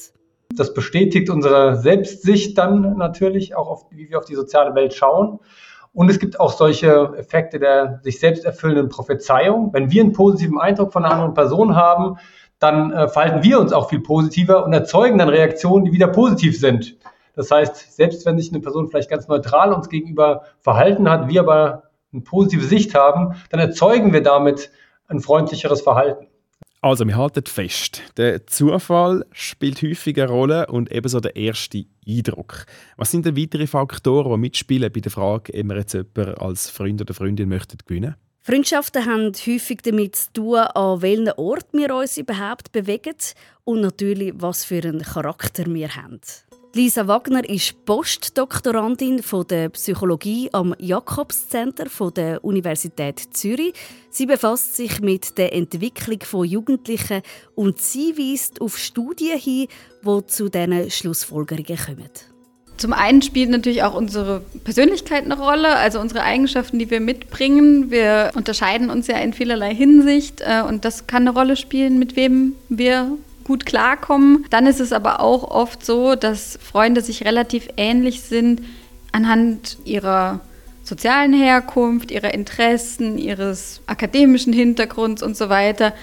Das 0.55 0.73
bestätigt 0.73 1.29
unsere 1.29 1.75
Selbstsicht 1.75 2.57
dann 2.57 2.97
natürlich, 2.97 3.55
auch 3.55 3.67
auf, 3.67 3.85
wie 3.91 4.09
wir 4.09 4.17
auf 4.17 4.25
die 4.25 4.35
soziale 4.35 4.73
Welt 4.73 4.93
schauen. 4.93 5.39
Und 5.93 6.09
es 6.09 6.19
gibt 6.19 6.39
auch 6.39 6.53
solche 6.53 7.13
Effekte 7.17 7.59
der 7.59 7.99
sich 8.03 8.19
selbst 8.19 8.45
erfüllenden 8.45 8.87
Prophezeiung. 8.87 9.73
Wenn 9.73 9.91
wir 9.91 10.01
einen 10.01 10.13
positiven 10.13 10.59
Eindruck 10.59 10.93
von 10.93 11.03
einer 11.03 11.13
anderen 11.13 11.33
Person 11.33 11.75
haben, 11.75 12.17
dann 12.61 12.91
äh, 12.91 13.07
verhalten 13.09 13.43
wir 13.43 13.59
uns 13.59 13.73
auch 13.73 13.89
viel 13.89 13.99
positiver 13.99 14.63
und 14.63 14.71
erzeugen 14.71 15.17
dann 15.17 15.29
Reaktionen, 15.29 15.83
die 15.83 15.91
wieder 15.91 16.07
positiv 16.07 16.57
sind. 16.57 16.95
Das 17.35 17.49
heißt, 17.49 17.95
selbst 17.95 18.25
wenn 18.25 18.37
sich 18.37 18.51
eine 18.51 18.61
Person 18.61 18.87
vielleicht 18.87 19.09
ganz 19.09 19.27
neutral 19.27 19.73
uns 19.73 19.89
gegenüber 19.89 20.43
verhalten 20.59 21.09
hat, 21.09 21.27
wir 21.27 21.41
aber 21.41 21.89
eine 22.13 22.21
positive 22.21 22.63
Sicht 22.63 22.93
haben, 22.93 23.35
dann 23.49 23.59
erzeugen 23.59 24.13
wir 24.13 24.21
damit 24.21 24.69
ein 25.07 25.21
freundlicheres 25.21 25.81
Verhalten. 25.81 26.27
Also, 26.83 27.05
wir 27.07 27.15
halten 27.15 27.43
fest, 27.47 28.01
der 28.17 28.47
Zufall 28.47 29.25
spielt 29.31 29.81
häufig 29.81 30.19
eine 30.19 30.29
Rolle 30.29 30.67
und 30.67 30.91
ebenso 30.91 31.19
der 31.19 31.35
erste 31.35 31.85
Eindruck. 32.07 32.65
Was 32.97 33.11
sind 33.11 33.25
denn 33.25 33.37
weitere 33.37 33.67
Faktoren, 33.67 34.31
die 34.31 34.37
mitspielen 34.37 34.91
bei 34.91 34.99
der 34.99 35.11
Frage, 35.11 35.53
ob 35.53 35.69
wir 35.69 35.77
jetzt 35.77 35.93
jemanden 35.93 36.35
als 36.35 36.69
Freund 36.69 37.01
oder 37.01 37.13
Freundin 37.13 37.49
möchten 37.49 37.77
gewinnen 37.85 38.15
Freundschaften 38.43 39.05
haben 39.05 39.33
häufig 39.45 39.81
damit 39.83 40.15
zu 40.15 40.33
tun, 40.33 40.57
an 40.57 41.01
welchen 41.03 41.31
Ort 41.33 41.67
wir 41.73 41.93
uns 41.93 42.17
überhaupt 42.17 42.71
bewegen 42.71 43.15
und 43.65 43.81
natürlich, 43.81 44.33
was 44.35 44.65
für 44.65 44.81
einen 44.81 45.03
Charakter 45.03 45.67
wir 45.67 45.95
haben. 45.95 46.19
Lisa 46.73 47.07
Wagner 47.07 47.47
ist 47.47 47.85
Postdoktorandin 47.85 49.21
der 49.47 49.69
Psychologie 49.69 50.49
am 50.53 50.73
Jakobszentrum 50.79 52.13
der 52.15 52.43
Universität 52.43 53.19
Zürich. 53.31 53.73
Sie 54.09 54.25
befasst 54.25 54.75
sich 54.75 55.01
mit 55.01 55.37
der 55.37 55.53
Entwicklung 55.53 56.21
von 56.21 56.45
Jugendlichen 56.47 57.21
und 57.53 57.79
sie 57.79 58.17
weist 58.17 58.59
auf 58.59 58.75
Studien 58.75 59.37
hin, 59.37 59.67
die 60.01 60.25
zu 60.27 60.49
diesen 60.49 60.89
Schlussfolgerungen 60.89 61.77
kommen. 61.77 62.30
Zum 62.77 62.93
einen 62.93 63.21
spielt 63.21 63.49
natürlich 63.49 63.83
auch 63.83 63.93
unsere 63.93 64.41
Persönlichkeit 64.63 65.25
eine 65.25 65.37
Rolle, 65.37 65.75
also 65.75 65.99
unsere 65.99 66.23
Eigenschaften, 66.23 66.79
die 66.79 66.89
wir 66.89 66.99
mitbringen. 66.99 67.91
Wir 67.91 68.31
unterscheiden 68.35 68.89
uns 68.89 69.07
ja 69.07 69.17
in 69.17 69.33
vielerlei 69.33 69.75
Hinsicht 69.75 70.41
äh, 70.41 70.63
und 70.67 70.83
das 70.83 71.05
kann 71.05 71.27
eine 71.27 71.37
Rolle 71.37 71.55
spielen, 71.55 71.99
mit 71.99 72.15
wem 72.15 72.55
wir 72.69 73.17
gut 73.43 73.65
klarkommen. 73.65 74.45
Dann 74.49 74.65
ist 74.65 74.79
es 74.79 74.93
aber 74.93 75.19
auch 75.19 75.43
oft 75.43 75.85
so, 75.85 76.15
dass 76.15 76.57
Freunde 76.61 77.01
sich 77.01 77.25
relativ 77.25 77.67
ähnlich 77.77 78.21
sind 78.21 78.61
anhand 79.11 79.77
ihrer 79.85 80.39
sozialen 80.83 81.33
Herkunft, 81.33 82.11
ihrer 82.11 82.33
Interessen, 82.33 83.17
ihres 83.17 83.81
akademischen 83.85 84.53
Hintergrunds 84.53 85.21
und 85.21 85.37
so 85.37 85.49
weiter, 85.49 85.93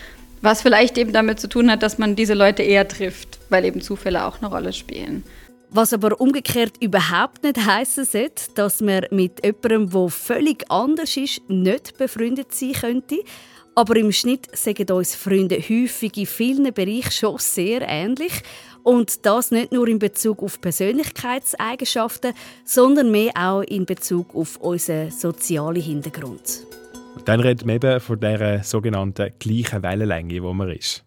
was 0.41 0.63
vielleicht 0.63 0.99
eben 0.99 1.13
damit 1.13 1.41
zu 1.41 1.49
tun 1.49 1.71
hat, 1.71 1.83
dass 1.83 1.99
man 1.99 2.15
diese 2.15 2.35
Leute 2.35 2.63
eher 2.63 2.87
trifft, 2.87 3.39
weil 3.49 3.65
eben 3.65 3.81
Zufälle 3.81 4.25
auch 4.25 4.39
eine 4.39 4.49
Rolle 4.49 4.73
spielen. 4.73 5.25
Was 5.71 5.93
aber 5.93 6.21
umgekehrt 6.21 6.75
überhaupt 6.81 7.43
nicht 7.43 7.59
heißen 7.59 8.05
sollte, 8.07 8.45
dass 8.55 8.81
man 8.81 9.05
mit 9.11 9.45
jemandem, 9.45 9.91
der 9.91 10.09
völlig 10.09 10.65
anders 10.71 11.17
ist, 11.17 11.43
nicht 11.49 11.99
befreundet 11.99 12.53
sein 12.53 12.73
könnte. 12.73 13.17
aber 13.75 13.95
im 13.95 14.11
Schnitt 14.11 14.49
sagen 14.57 14.91
uns 14.91 15.15
Freunde 15.15 15.57
häufig 15.57 16.17
in 16.17 16.27
vielen 16.27 16.75
Bereichen 16.75 17.13
schon 17.13 17.39
sehr 17.39 17.83
ähnlich. 17.87 18.33
Und 18.83 19.25
das 19.25 19.53
nicht 19.53 19.71
nur 19.71 19.87
in 19.87 20.01
Bezug 20.01 20.43
auf 20.43 20.61
Persönlichkeitseigenschaften, 20.61 22.33
sondern 22.65 23.13
mehr 23.13 23.31
auch 23.37 23.63
in 23.63 23.87
Bezug 23.87 24.35
auf 24.35 24.57
unseren 24.57 25.13
sozialen 25.13 25.81
Hintergrund. 25.81 26.67
Dann 27.25 27.39
reden 27.39 27.69
wir 27.69 27.75
eben 27.75 28.01
von 28.01 28.19
dieser 28.19 28.65
sogenannten 28.65 29.33
gleichen 29.39 29.83
Wellenlänge, 29.83 30.43
wo 30.43 30.53
man 30.53 30.71
ist. 30.71 31.05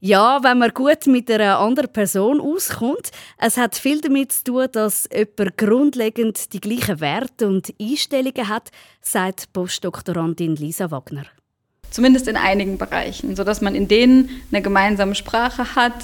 Ja, 0.00 0.44
wenn 0.44 0.58
man 0.58 0.70
gut 0.74 1.08
mit 1.08 1.28
einer 1.28 1.58
anderen 1.58 1.92
Person 1.92 2.40
auskommt. 2.40 3.10
Es 3.36 3.56
hat 3.56 3.74
viel 3.74 4.00
damit 4.00 4.30
zu 4.30 4.44
tun, 4.44 4.68
dass 4.70 5.08
jemand 5.12 5.58
grundlegend 5.58 6.52
die 6.52 6.60
gleichen 6.60 7.00
Werte 7.00 7.48
und 7.48 7.74
Einstellungen 7.80 8.48
hat, 8.48 8.70
sagt 9.00 9.52
Postdoktorandin 9.52 10.54
Lisa 10.54 10.92
Wagner. 10.92 11.24
Zumindest 11.90 12.28
in 12.28 12.36
einigen 12.36 12.78
Bereichen, 12.78 13.34
sodass 13.34 13.60
man 13.60 13.74
in 13.74 13.88
denen 13.88 14.30
eine 14.52 14.62
gemeinsame 14.62 15.16
Sprache 15.16 15.74
hat, 15.74 15.94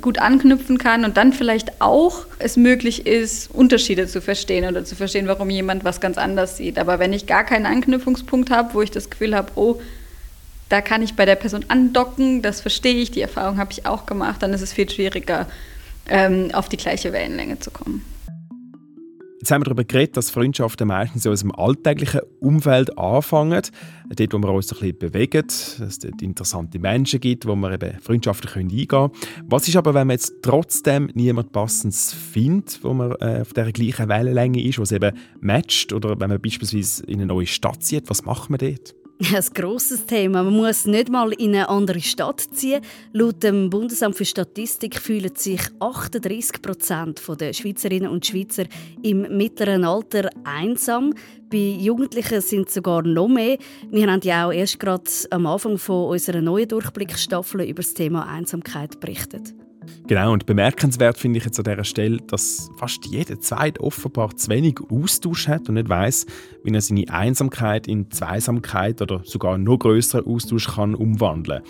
gut 0.00 0.18
anknüpfen 0.18 0.76
kann 0.76 1.04
und 1.04 1.16
dann 1.16 1.32
vielleicht 1.32 1.80
auch 1.80 2.26
es 2.40 2.56
möglich 2.56 3.06
ist, 3.06 3.54
Unterschiede 3.54 4.08
zu 4.08 4.20
verstehen 4.20 4.68
oder 4.68 4.84
zu 4.84 4.96
verstehen, 4.96 5.28
warum 5.28 5.50
jemand 5.50 5.84
was 5.84 6.00
ganz 6.00 6.18
anders 6.18 6.56
sieht. 6.56 6.80
Aber 6.80 6.98
wenn 6.98 7.12
ich 7.12 7.26
gar 7.26 7.44
keinen 7.44 7.66
Anknüpfungspunkt 7.66 8.50
habe, 8.50 8.74
wo 8.74 8.82
ich 8.82 8.90
das 8.90 9.08
Gefühl 9.08 9.36
habe, 9.36 9.52
oh, 9.54 9.80
da 10.68 10.80
kann 10.80 11.02
ich 11.02 11.14
bei 11.14 11.24
der 11.24 11.36
Person 11.36 11.64
andocken, 11.68 12.42
das 12.42 12.60
verstehe 12.60 12.96
ich, 12.96 13.10
die 13.10 13.20
Erfahrung 13.20 13.58
habe 13.58 13.72
ich 13.72 13.86
auch 13.86 14.06
gemacht, 14.06 14.42
dann 14.42 14.52
ist 14.52 14.62
es 14.62 14.72
viel 14.72 14.90
schwieriger, 14.90 15.46
ähm, 16.08 16.50
auf 16.52 16.68
die 16.68 16.76
gleiche 16.76 17.12
Wellenlänge 17.12 17.58
zu 17.58 17.70
kommen. 17.70 18.02
Jetzt 19.38 19.52
haben 19.52 19.60
wir 19.60 19.66
darüber 19.66 19.84
geredet, 19.84 20.16
dass 20.16 20.30
Freundschaften 20.30 20.88
meistens 20.88 21.24
aus 21.24 21.40
dem 21.40 21.54
alltäglichen 21.54 22.20
Umfeld 22.40 22.98
anfangen. 22.98 23.62
Dort, 24.08 24.32
wo 24.32 24.38
wir 24.38 24.52
uns 24.52 24.72
ein 24.72 24.78
bisschen 24.80 24.98
bewegen, 24.98 25.46
dass 25.46 25.78
es 25.78 25.98
dort 26.00 26.20
interessante 26.20 26.80
Menschen 26.80 27.20
gibt, 27.20 27.46
wo 27.46 27.54
wir 27.54 27.70
eben 27.70 28.00
freundschaftlich 28.00 28.56
eingehen 28.56 28.88
können. 28.88 29.12
Was 29.44 29.68
ist 29.68 29.76
aber, 29.76 29.94
wenn 29.94 30.08
man 30.08 30.14
jetzt 30.14 30.32
trotzdem 30.42 31.10
niemand 31.14 31.52
Passendes 31.52 32.12
findet, 32.12 32.82
wo 32.82 32.92
man 32.92 33.12
äh, 33.20 33.42
auf 33.42 33.52
der 33.52 33.70
gleichen 33.70 34.08
Wellenlänge 34.08 34.64
ist, 34.64 34.80
was 34.80 34.90
eben 34.90 35.16
matcht? 35.38 35.92
Oder 35.92 36.18
wenn 36.18 36.30
man 36.30 36.40
beispielsweise 36.40 37.04
in 37.04 37.16
eine 37.16 37.26
neue 37.26 37.46
Stadt 37.46 37.84
zieht, 37.84 38.10
was 38.10 38.24
macht 38.24 38.50
man 38.50 38.58
dort? 38.58 38.96
Ein 39.34 39.44
grosses 39.54 40.04
Thema. 40.04 40.42
Man 40.42 40.52
muss 40.52 40.84
nicht 40.84 41.08
mal 41.08 41.32
in 41.32 41.54
eine 41.54 41.68
andere 41.70 42.00
Stadt 42.00 42.40
ziehen. 42.52 42.82
Laut 43.12 43.42
dem 43.42 43.70
Bundesamt 43.70 44.14
für 44.14 44.26
Statistik 44.26 45.00
fühlen 45.00 45.34
sich 45.34 45.60
38 45.80 46.60
Prozent 46.60 47.22
der 47.40 47.54
Schweizerinnen 47.54 48.10
und 48.10 48.26
Schweizer 48.26 48.64
im 49.02 49.22
mittleren 49.38 49.84
Alter 49.84 50.28
einsam. 50.44 51.14
Bei 51.48 51.56
Jugendlichen 51.56 52.42
sind 52.42 52.68
es 52.68 52.74
sogar 52.74 53.02
noch 53.02 53.28
mehr. 53.28 53.56
Wir 53.90 54.10
haben 54.10 54.20
ja 54.22 54.48
auch 54.48 54.52
erst 54.52 54.80
gerade 54.80 55.04
am 55.30 55.46
Anfang 55.46 55.78
von 55.78 56.10
unserer 56.10 56.42
neuen 56.42 56.68
Durchblickstaffel 56.68 57.62
über 57.62 57.82
das 57.82 57.94
Thema 57.94 58.26
Einsamkeit 58.26 59.00
berichtet. 59.00 59.54
Genau, 60.06 60.32
und 60.32 60.46
bemerkenswert 60.46 61.18
finde 61.18 61.38
ich 61.38 61.44
jetzt 61.44 61.58
an 61.58 61.64
dieser 61.64 61.84
Stelle, 61.84 62.18
dass 62.18 62.70
fast 62.76 63.06
jeder 63.06 63.40
Zweite 63.40 63.80
offenbar 63.80 64.36
zu 64.36 64.48
wenig 64.50 64.78
Austausch 64.90 65.48
hat 65.48 65.68
und 65.68 65.74
nicht 65.74 65.88
weiß, 65.88 66.26
wie 66.64 66.72
er 66.72 66.80
seine 66.80 67.08
Einsamkeit 67.08 67.88
in 67.88 68.10
Zweisamkeit 68.10 69.02
oder 69.02 69.22
sogar 69.24 69.58
noch 69.58 69.78
größeren 69.78 70.26
Austausch 70.26 70.68
kann 70.74 70.94
umwandeln 70.94 71.62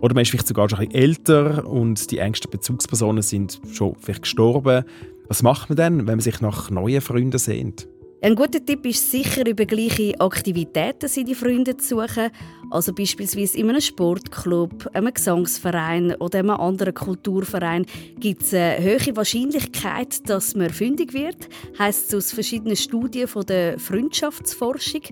Oder 0.00 0.14
man 0.14 0.22
ist 0.22 0.30
vielleicht 0.30 0.48
sogar 0.48 0.68
schon 0.68 0.80
ein 0.80 0.88
bisschen 0.88 1.02
älter 1.02 1.66
und 1.66 2.10
die 2.10 2.18
engsten 2.18 2.50
Bezugspersonen 2.50 3.22
sind 3.22 3.60
schon 3.72 3.94
vielleicht 4.00 4.22
gestorben. 4.22 4.84
Was 5.28 5.42
macht 5.42 5.70
man 5.70 5.76
denn, 5.76 5.98
wenn 6.00 6.06
man 6.06 6.20
sich 6.20 6.40
nach 6.40 6.70
neuen 6.70 7.00
Freunden 7.00 7.38
sehnt? 7.38 7.88
Ein 8.24 8.36
guter 8.36 8.64
Tipp 8.64 8.86
ist 8.86 9.10
sicher, 9.10 9.44
über 9.44 9.64
gleiche 9.64 10.14
Aktivitäten 10.20 11.08
seine 11.08 11.34
Freunde 11.34 11.76
zu 11.76 11.96
suchen. 11.96 12.30
Also 12.70 12.94
beispielsweise 12.94 13.58
in 13.58 13.68
einem 13.68 13.80
Sportclub, 13.80 14.88
einem 14.92 15.12
Gesangsverein 15.12 16.14
oder 16.14 16.38
einem 16.38 16.50
anderen 16.50 16.94
Kulturverein 16.94 17.84
gibt 18.20 18.42
es 18.42 18.54
eine 18.54 18.78
hohe 18.78 19.16
Wahrscheinlichkeit, 19.16 20.28
dass 20.30 20.54
man 20.54 20.70
fündig 20.70 21.14
wird. 21.14 21.48
Heißt 21.80 22.10
es 22.10 22.14
aus 22.14 22.32
verschiedenen 22.32 22.76
Studien 22.76 23.26
von 23.26 23.44
der 23.44 23.76
Freundschaftsforschung. 23.80 25.02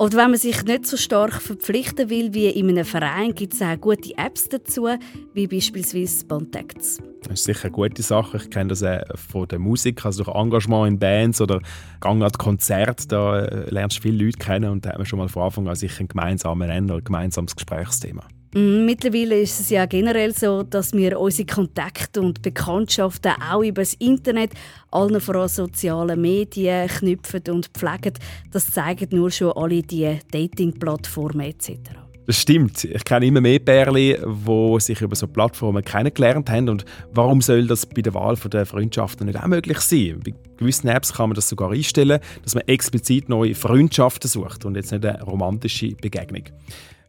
Oder 0.00 0.18
wenn 0.18 0.30
man 0.30 0.40
sich 0.40 0.64
nicht 0.64 0.86
so 0.86 0.96
stark 0.96 1.34
verpflichten 1.40 2.10
will 2.10 2.34
wie 2.34 2.48
in 2.48 2.68
einem 2.68 2.84
Verein, 2.84 3.32
gibt 3.32 3.54
es 3.54 3.62
auch 3.62 3.80
gute 3.80 4.18
Apps 4.18 4.48
dazu, 4.48 4.88
wie 5.34 5.46
beispielsweise 5.46 6.26
Contacts. 6.26 6.98
Das 7.22 7.40
ist 7.40 7.44
sicher 7.44 7.64
eine 7.64 7.72
gute 7.72 8.02
Sache. 8.02 8.38
Ich 8.38 8.50
kenne 8.50 8.70
das 8.70 8.82
auch 8.82 8.98
von 9.14 9.46
der 9.46 9.58
Musik, 9.58 10.04
also 10.04 10.24
durch 10.24 10.34
Engagement 10.34 10.88
in 10.88 10.98
Bands 10.98 11.40
oder 11.40 11.60
Gang 12.00 12.22
an 12.22 12.32
Konzerte. 12.40 13.06
Da 13.06 13.40
äh, 13.40 13.70
lernst 13.70 13.98
du 13.98 14.02
viele 14.02 14.24
Leute 14.24 14.38
kennen 14.38 14.70
und 14.70 14.84
da 14.84 14.92
haben 14.92 15.00
wir 15.00 15.04
schon 15.04 15.18
mal 15.18 15.28
von 15.28 15.42
Anfang 15.42 15.68
an 15.68 15.76
sicher 15.76 16.00
einen 16.00 16.08
gemeinsamen 16.08 16.68
Nenner, 16.68 16.94
ein 16.94 17.04
gemeinsames 17.04 17.54
Gesprächsthema. 17.54 18.22
Mhm, 18.54 18.86
mittlerweile 18.86 19.38
ist 19.38 19.60
es 19.60 19.70
ja 19.70 19.84
generell 19.86 20.34
so, 20.34 20.62
dass 20.62 20.92
wir 20.92 21.20
unsere 21.20 21.46
Kontakte 21.46 22.20
und 22.20 22.42
Bekanntschaften 22.42 23.32
auch 23.52 23.62
über 23.62 23.82
das 23.82 23.92
Internet, 23.94 24.52
allen 24.90 25.20
voran 25.20 25.48
sozialen 25.48 26.20
Medien 26.20 26.88
knüpfen 26.88 27.42
und 27.50 27.66
pflegen. 27.68 28.14
Das 28.50 28.72
zeigen 28.72 29.08
nur 29.12 29.30
schon 29.30 29.52
alle 29.52 29.82
die 29.82 30.18
Dating-Plattformen 30.32 31.46
etc. 31.46 32.09
Das 32.26 32.36
stimmt. 32.36 32.84
Ich 32.84 33.04
kenne 33.04 33.26
immer 33.26 33.40
mehr 33.40 33.58
Pärchen, 33.58 34.44
die 34.46 34.80
sich 34.80 35.00
über 35.00 35.16
so 35.16 35.26
Plattformen 35.26 35.84
kennengelernt 35.84 36.48
haben. 36.48 36.68
Und 36.68 36.84
warum 37.12 37.40
soll 37.40 37.66
das 37.66 37.86
bei 37.86 38.02
der 38.02 38.14
Wahl 38.14 38.36
der 38.36 38.66
Freundschaften 38.66 39.26
nicht 39.26 39.40
auch 39.40 39.46
möglich 39.46 39.80
sein? 39.80 40.20
Bei 40.24 40.34
gewissen 40.56 40.88
Apps 40.88 41.12
kann 41.12 41.30
man 41.30 41.34
das 41.34 41.48
sogar 41.48 41.72
einstellen, 41.72 42.20
dass 42.42 42.54
man 42.54 42.64
explizit 42.68 43.28
neue 43.28 43.54
Freundschaften 43.54 44.28
sucht 44.28 44.64
und 44.64 44.76
jetzt 44.76 44.92
nicht 44.92 45.04
eine 45.04 45.22
romantische 45.22 45.88
Begegnung. 45.96 46.44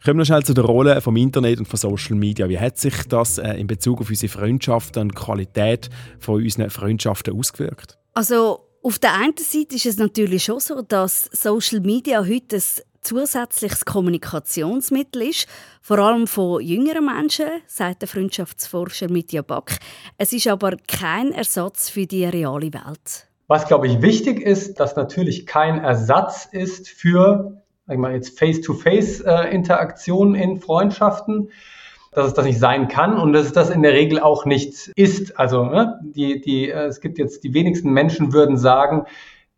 Kommen 0.04 0.18
wir 0.18 0.26
schnell 0.26 0.44
zu 0.44 0.56
der 0.56 0.64
Rolle 0.64 1.00
vom 1.00 1.16
Internet 1.16 1.60
und 1.60 1.68
von 1.68 1.78
Social 1.78 2.16
Media. 2.16 2.50
Wie 2.50 2.58
hat 2.58 2.80
sich 2.80 3.04
das 3.08 3.38
äh, 3.38 3.54
in 3.54 3.68
Bezug 3.68 4.02
auf 4.02 4.10
unsere 4.10 4.32
Freundschaften 4.32 5.04
und 5.04 5.12
die 5.12 5.16
Qualität 5.16 5.92
von 6.18 6.42
unseren 6.42 6.72
Freundschaften 6.72 7.38
ausgewirkt? 7.38 8.00
Also 8.16 8.62
auf 8.82 8.98
der 8.98 9.14
einen 9.14 9.38
Seite 9.38 9.76
ist 9.76 9.86
es 9.86 9.98
natürlich 9.98 10.44
schon 10.44 10.60
so, 10.60 10.82
dass 10.82 11.30
Social 11.32 11.82
Media 11.82 12.26
heute 12.26 12.56
ein 12.56 12.64
zusätzliches 13.02 13.86
Kommunikationsmittel 13.86 15.24
ist, 15.24 15.48
vor 15.82 16.00
allem 16.00 16.28
von 16.28 16.62
jüngeren 16.62 17.06
Menschen, 17.06 17.48
sagt 17.68 18.02
der 18.02 18.08
Freundschaftsforscher 18.08 19.10
Mitya 19.10 19.42
Back. 19.42 19.78
Es 20.18 20.34
ist 20.34 20.48
aber 20.48 20.78
kein 20.88 21.32
Ersatz 21.32 21.90
für 21.90 22.06
die 22.06 22.26
reale 22.26 22.74
Welt. 22.74 23.28
Was, 23.48 23.68
glaube 23.68 23.88
ich, 23.88 24.02
wichtig 24.02 24.40
ist, 24.42 24.80
dass 24.80 24.96
natürlich 24.96 25.46
kein 25.46 25.84
Ersatz 25.84 26.48
ist 26.52 26.88
für 26.88 27.62
sag 27.92 27.98
mal, 27.98 28.14
jetzt 28.14 28.40
Face-to-Face-Interaktionen 28.40 30.36
in 30.36 30.60
Freundschaften, 30.62 31.50
dass 32.14 32.28
es 32.28 32.34
das 32.34 32.46
nicht 32.46 32.60
sein 32.60 32.88
kann 32.88 33.18
und 33.18 33.34
dass 33.34 33.48
es 33.48 33.54
das 33.54 33.70
in 33.70 33.82
der 33.82 33.92
Regel 33.94 34.20
auch 34.20 34.46
nicht 34.46 34.92
ist. 34.96 35.38
Also 35.40 35.66
ne, 35.66 36.00
die, 36.02 36.40
die, 36.42 36.70
äh, 36.70 36.86
es 36.86 37.02
gibt 37.02 37.18
jetzt 37.18 37.44
die 37.44 37.54
wenigsten 37.54 37.92
Menschen 37.92 38.32
würden 38.34 38.58
sagen, 38.58 39.06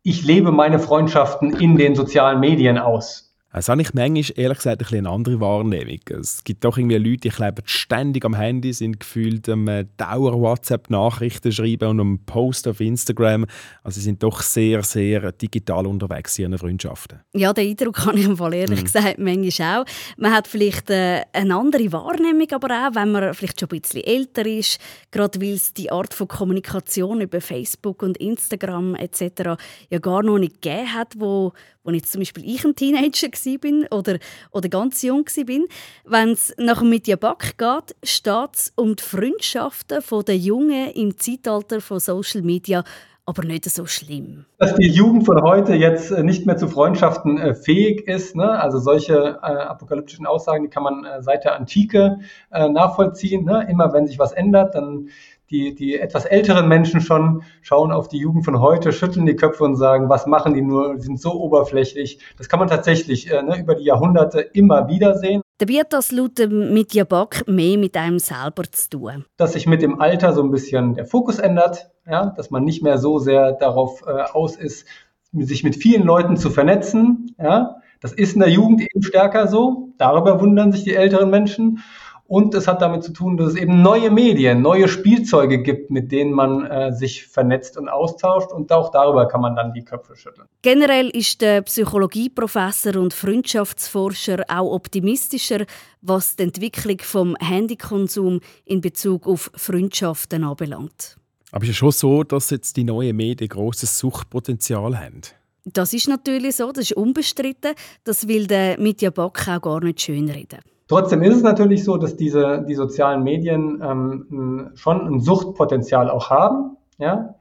ich 0.04 0.24
lebe 0.26 0.52
meine 0.52 0.80
Freundschaften 0.80 1.56
in 1.56 1.78
den 1.78 1.96
sozialen 1.96 2.40
Medien 2.40 2.78
aus. 2.78 3.33
Das 3.54 3.70
habe 3.70 3.82
ich 3.84 3.94
manchmal, 3.94 4.24
ehrlich 4.36 4.58
gesagt, 4.58 4.82
ein 4.82 4.98
eine 4.98 5.10
andere 5.10 5.40
Wahrnehmung. 5.40 6.00
Es 6.10 6.44
gibt 6.44 6.64
doch 6.66 6.78
irgendwie 6.78 6.98
Leute, 6.98 7.18
die 7.18 7.30
kleben 7.30 7.62
ständig 7.66 8.26
am 8.26 8.36
Handy, 8.36 8.74
sind 8.74 9.00
gefühlt 9.00 9.48
am 9.48 9.68
äh, 9.68 9.86
Dauer 9.98 10.40
WhatsApp-Nachrichten 10.40 11.52
schreiben 11.52 11.90
und 11.90 12.00
am 12.00 12.20
Post 12.26 12.68
auf 12.68 12.80
Instagram. 12.80 13.46
Also 13.84 14.00
sie 14.00 14.06
sind 14.06 14.24
doch 14.24 14.42
sehr, 14.42 14.82
sehr 14.82 15.32
digital 15.34 15.86
unterwegs 15.86 16.38
in 16.40 16.46
ihren 16.46 16.58
Freundschaften. 16.58 17.20
Ja, 17.34 17.54
den 17.54 17.70
Eindruck 17.70 18.06
habe 18.06 18.20
ich 18.20 18.26
im 18.26 18.38
Fall 18.38 18.56
ehrlich 18.56 18.80
mhm. 18.80 18.86
gesagt 18.86 19.20
manchmal 19.20 19.82
auch. 19.82 19.86
Man 20.18 20.32
hat 20.32 20.48
vielleicht 20.48 20.90
äh, 20.90 21.22
eine 21.34 21.56
andere 21.56 21.92
Wahrnehmung, 21.92 22.48
aber 22.52 22.88
auch, 22.88 22.96
wenn 22.96 23.12
man 23.12 23.34
vielleicht 23.36 23.60
schon 23.60 23.70
ein 23.72 23.80
bisschen 23.82 24.04
älter 24.04 24.46
ist, 24.48 24.80
gerade 25.12 25.40
weil 25.40 25.54
es 25.54 25.74
die 25.74 25.92
Art 25.92 26.14
von 26.14 26.28
Kommunikation 26.28 27.22
über 27.22 27.40
Facebook 27.40 28.02
und 28.02 28.18
Instagram 28.18 28.96
etc. 28.96 29.58
ja 29.90 30.00
gar 30.00 30.24
noch 30.24 30.40
nicht 30.40 30.62
gegeben 30.62 30.94
hat, 30.94 31.14
wo 31.18 31.54
als 31.84 31.96
jetzt 31.96 32.12
zum 32.12 32.22
Beispiel 32.22 32.46
ich 32.46 32.64
ein 32.66 32.76
Teenager 32.76 33.28
war 33.32 33.88
oder, 33.92 34.18
oder 34.52 34.70
ganz 34.70 35.02
jung 35.02 35.26
war, 35.26 35.68
wenn 36.06 36.30
es 36.30 36.54
nach 36.58 36.82
Media 36.82 37.16
Back 37.16 37.58
geht, 37.58 37.96
steht 38.04 38.54
es 38.54 38.74
um 38.76 38.96
die 38.96 39.04
Freundschaften 39.04 40.00
der 40.26 40.38
Jungen 40.38 40.92
im 40.92 41.18
Zeitalter 41.18 41.82
von 41.82 42.00
Social 42.00 42.42
Media 42.42 42.84
aber 43.26 43.44
nicht 43.44 43.66
so 43.66 43.86
schlimm. 43.86 44.46
Dass 44.58 44.76
die 44.76 44.90
Jugend 44.90 45.26
von 45.26 45.42
heute 45.44 45.74
jetzt 45.74 46.12
äh, 46.12 46.24
nicht 46.24 46.46
mehr 46.46 46.58
zu 46.58 46.68
Freundschaften 46.68 47.38
äh, 47.38 47.56
fähig 47.56 48.06
ist, 48.08 48.36
ne? 48.36 48.60
also 48.60 48.80
solche 48.80 49.40
äh, 49.42 49.46
apokalyptischen 49.46 50.26
Aussagen, 50.26 50.64
die 50.64 50.70
kann 50.70 50.84
man 50.84 51.06
äh, 51.06 51.22
seit 51.22 51.46
der 51.46 51.56
Antike 51.56 52.20
äh, 52.52 52.68
nachvollziehen. 52.68 53.46
Ne? 53.46 53.66
Immer 53.70 53.94
wenn 53.94 54.08
sich 54.08 54.20
was 54.20 54.34
ändert, 54.34 54.76
dann 54.76 55.10
die, 55.54 55.76
die 55.76 56.00
etwas 56.00 56.26
älteren 56.26 56.68
Menschen 56.68 57.00
schon 57.00 57.44
schauen 57.62 57.92
auf 57.92 58.08
die 58.08 58.18
Jugend 58.18 58.44
von 58.44 58.60
heute, 58.60 58.92
schütteln 58.92 59.28
die 59.28 59.36
Köpfe 59.36 59.64
und 59.64 59.76
sagen, 59.76 60.10
was 60.10 60.26
machen 60.26 60.56
die 60.56 60.64
nur, 60.64 61.00
sind 61.00 61.22
so 61.22 61.32
oberflächlich. 61.34 62.20
Das 62.38 62.50
kann 62.50 62.60
man 62.60 62.68
tatsächlich 62.68 63.32
äh, 63.32 63.44
ne, 63.44 63.60
über 63.60 63.76
die 63.76 63.86
Jahrhunderte 63.86 64.42
immer 64.42 64.88
wieder 64.88 65.16
sehen. 65.18 65.42
Dabei 65.60 65.76
hat 65.76 65.94
das 65.94 66.12
laut 66.12 66.40
mit 66.50 66.94
Jabak 66.94 67.48
mehr 67.48 67.78
mit 67.78 67.96
einem 67.96 68.18
selber 68.18 68.64
zu 68.72 68.90
tun. 68.90 69.26
Dass 69.38 69.54
sich 69.54 69.68
mit 69.68 69.84
dem 69.84 70.02
Alter 70.02 70.34
so 70.34 70.42
ein 70.42 70.50
bisschen 70.50 70.96
der 70.96 71.06
Fokus 71.06 71.38
ändert, 71.38 71.92
ja, 72.10 72.34
dass 72.36 72.50
man 72.50 72.64
nicht 72.64 72.82
mehr 72.82 72.98
so 72.98 73.20
sehr 73.20 73.52
darauf 73.52 74.02
äh, 74.08 74.24
aus 74.34 74.56
ist, 74.56 74.88
sich 75.32 75.64
mit 75.64 75.76
vielen 75.76 76.04
Leuten 76.04 76.36
zu 76.36 76.50
vernetzen, 76.50 77.36
ja, 77.40 77.78
Das 78.02 78.12
ist 78.12 78.34
in 78.34 78.42
der 78.42 78.50
Jugend 78.50 78.82
eben 78.82 79.02
stärker 79.02 79.48
so. 79.48 79.94
Darüber 79.98 80.42
wundern 80.42 80.72
sich 80.72 80.84
die 80.84 80.96
älteren 80.96 81.30
Menschen. 81.30 81.80
Und 82.26 82.56
es 82.56 82.68
hat 82.68 82.82
damit 82.82 83.04
zu 83.04 83.12
tun, 83.12 83.38
dass 83.38 83.50
es 83.50 83.56
eben 83.56 83.82
neue 83.82 84.10
Medien, 84.10 84.62
neue 84.62 84.88
Spielzeuge 84.88 85.62
gibt, 85.62 85.92
mit 85.92 86.12
denen 86.12 86.32
man 86.32 86.66
äh, 86.66 86.94
sich 86.94 87.28
vernetzt 87.28 87.78
und 87.78 87.90
austauscht. 87.90 88.52
Und 88.52 88.72
auch 88.72 88.92
darüber 88.92 89.28
kann 89.28 89.42
man 89.42 89.56
dann 89.56 89.74
die 89.74 89.84
Köpfe 89.84 90.16
schütteln. 90.16 90.48
Generell 90.62 91.10
ist 91.10 91.42
der 91.42 91.62
Psychologieprofessor 91.62 92.96
und 92.96 93.14
Freundschaftsforscher 93.14 94.46
auch 94.48 94.74
optimistischer, 94.74 95.66
was 96.02 96.36
die 96.36 96.44
Entwicklung 96.44 97.00
vom 97.02 97.36
Handykonsum 97.40 98.40
in 98.66 98.82
Bezug 98.82 99.28
auf 99.28 99.52
Freundschaften 99.56 100.44
anbelangt. 100.44 101.18
Aber 101.52 101.64
es 101.66 101.72
ist 101.72 101.78
schon 101.78 101.92
so, 101.92 102.24
dass 102.24 102.50
jetzt 102.50 102.78
die 102.78 102.84
neuen 102.84 103.16
Medien 103.16 103.50
großes 103.50 104.00
Suchtpotenzial 104.00 104.98
haben. 104.98 105.22
Das 105.66 105.94
ist 105.94 106.08
natürlich 106.08 106.56
so, 106.56 106.72
das 106.72 106.86
ist 106.86 106.94
unbestritten. 106.94 107.74
Das 108.04 108.28
will 108.28 108.48
der 108.48 108.80
Mitya 108.80 109.12
Bock 109.12 109.48
auch 109.48 109.62
gar 109.62 109.84
nicht 109.84 110.02
schönreden. 110.02 110.60
Trotzdem 110.94 111.24
ist 111.24 111.38
es 111.38 111.42
natürlich 111.42 111.84
so, 111.84 111.98
dass 111.98 112.16
diese, 112.18 112.64
die 112.68 112.76
sozialen 112.76 113.24
Medien 113.24 113.82
ähm, 113.84 114.70
schon 114.76 115.08
ein 115.08 115.22
Suchtpotenzial 115.22 116.08
auch 116.08 116.30
haben. 116.30 116.78
Ja? 117.00 117.34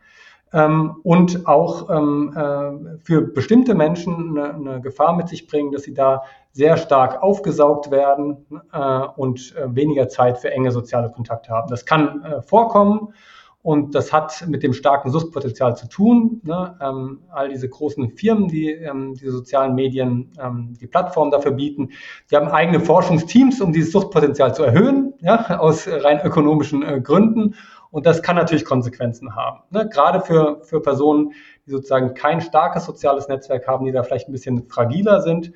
Ähm, 0.54 0.97
und 1.02 1.47
auch 1.47 1.90
ähm, 1.90 2.32
äh, 2.35 2.99
für 3.04 3.21
bestimmte 3.21 3.75
Menschen 3.75 4.38
eine, 4.38 4.54
eine, 4.54 4.80
Gefahr 4.80 5.14
mit 5.14 5.28
sich 5.28 5.47
bringen, 5.49 5.71
dass 5.71 5.82
sie 5.82 5.92
da 5.92 6.23
sehr 6.52 6.78
stark 6.78 7.23
aufgesaugt 7.23 7.90
werden 7.90 8.47
äh, 8.73 9.00
und 9.16 9.54
äh, 9.54 9.75
weniger 9.76 10.09
Zeit 10.09 10.38
für 10.38 10.50
enge 10.50 10.73
soziale 10.73 11.11
Kontakte 11.11 11.52
haben. 11.52 11.68
Das 11.68 11.85
kann 11.85 12.25
äh, 12.25 12.40
vorkommen 12.40 13.12
und 13.62 13.95
das 13.95 14.12
hat 14.12 14.45
mit 14.49 14.64
dem 14.64 14.73
starken 14.73 15.11
Suchtpotenzial 15.11 15.76
zu 15.76 15.88
tun. 15.88 16.40
Ne? 16.42 16.76
Ähm, 16.81 17.21
all 17.31 17.49
diese 17.49 17.69
großen 17.69 18.11
Firmen, 18.11 18.49
die 18.49 18.71
ähm, 18.71 19.14
diese 19.14 19.31
sozialen 19.31 19.76
Medien, 19.76 20.33
ähm, 20.40 20.75
die 20.81 20.88
Plattform 20.88 21.31
dafür 21.31 21.52
bieten, 21.52 21.90
die 22.31 22.37
haben 22.37 22.49
eigene 22.49 22.81
Forschungsteams, 22.81 23.61
um 23.61 23.73
dieses 23.73 23.92
Suchtpotenzial 23.92 24.52
zu 24.52 24.64
erhöhen, 24.64 25.14
ja? 25.21 25.59
aus 25.61 25.87
rein 25.87 26.21
ökonomischen 26.25 26.83
äh, 26.83 27.00
Gründen. 27.00 27.54
Und 27.92 28.07
das 28.07 28.23
kann 28.23 28.37
natürlich 28.37 28.64
Konsequenzen 28.64 29.37
haben. 29.37 29.61
Ne? 29.71 29.88
Gerade 29.88 30.23
für, 30.23 30.61
für 30.64 30.81
Personen, 30.81 31.33
die 31.66 31.71
sozusagen 31.71 32.14
kein 32.14 32.40
starkes 32.40 32.87
soziales 32.87 33.28
Netzwerk 33.28 33.69
haben, 33.69 33.85
die 33.85 33.92
da 33.92 34.02
vielleicht 34.02 34.28
ein 34.28 34.33
bisschen 34.33 34.66
fragiler 34.69 35.21
sind, 35.21 35.52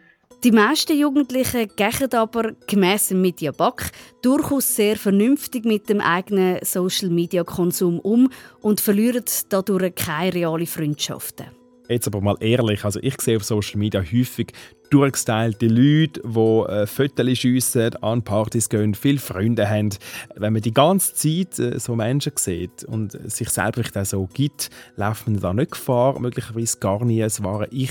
die 0.46 0.52
meisten 0.52 0.96
Jugendlichen 0.96 1.68
gehen 1.74 2.14
aber 2.14 2.52
gemäss 2.68 3.10
Media 3.10 3.50
Back 3.50 3.90
durchaus 4.22 4.76
sehr 4.76 4.94
vernünftig 4.94 5.64
mit 5.64 5.88
dem 5.88 6.00
eigenen 6.00 6.60
Social 6.62 7.10
Media 7.10 7.42
Konsum 7.42 7.98
um 7.98 8.30
und 8.60 8.80
verlieren 8.80 9.24
dadurch 9.48 9.96
keine 9.96 10.34
reale 10.34 10.66
Freundschaften. 10.66 11.46
Jetzt 11.88 12.06
aber 12.06 12.20
mal 12.20 12.36
ehrlich, 12.38 12.84
also 12.84 13.00
ich 13.02 13.20
sehe 13.20 13.36
auf 13.36 13.44
Social 13.44 13.78
Media 13.78 14.00
häufig 14.00 14.52
durchgestylte 14.90 15.66
Leute, 15.66 16.20
die 16.24 16.72
äh, 16.72 16.86
Fotos 16.86 17.38
schiessen, 17.38 17.96
an 18.02 18.22
Partys 18.22 18.68
gehen, 18.68 18.94
viele 18.94 19.18
Freunde 19.18 19.68
haben. 19.68 19.90
Wenn 20.36 20.52
man 20.52 20.62
die 20.62 20.74
ganze 20.74 21.14
Zeit 21.14 21.58
äh, 21.58 21.78
so 21.80 21.96
Menschen 21.96 22.32
sieht 22.36 22.84
und 22.84 23.12
sich 23.30 23.50
selber 23.50 23.82
auch 23.82 24.04
so 24.04 24.28
gibt, 24.32 24.70
läuft 24.96 25.26
man 25.26 25.40
da 25.40 25.52
nicht 25.52 25.72
Gefahr, 25.72 26.20
möglicherweise 26.20 26.78
gar 26.78 27.04
nie 27.04 27.20
das 27.20 27.42
wahre 27.42 27.68
Ich 27.70 27.90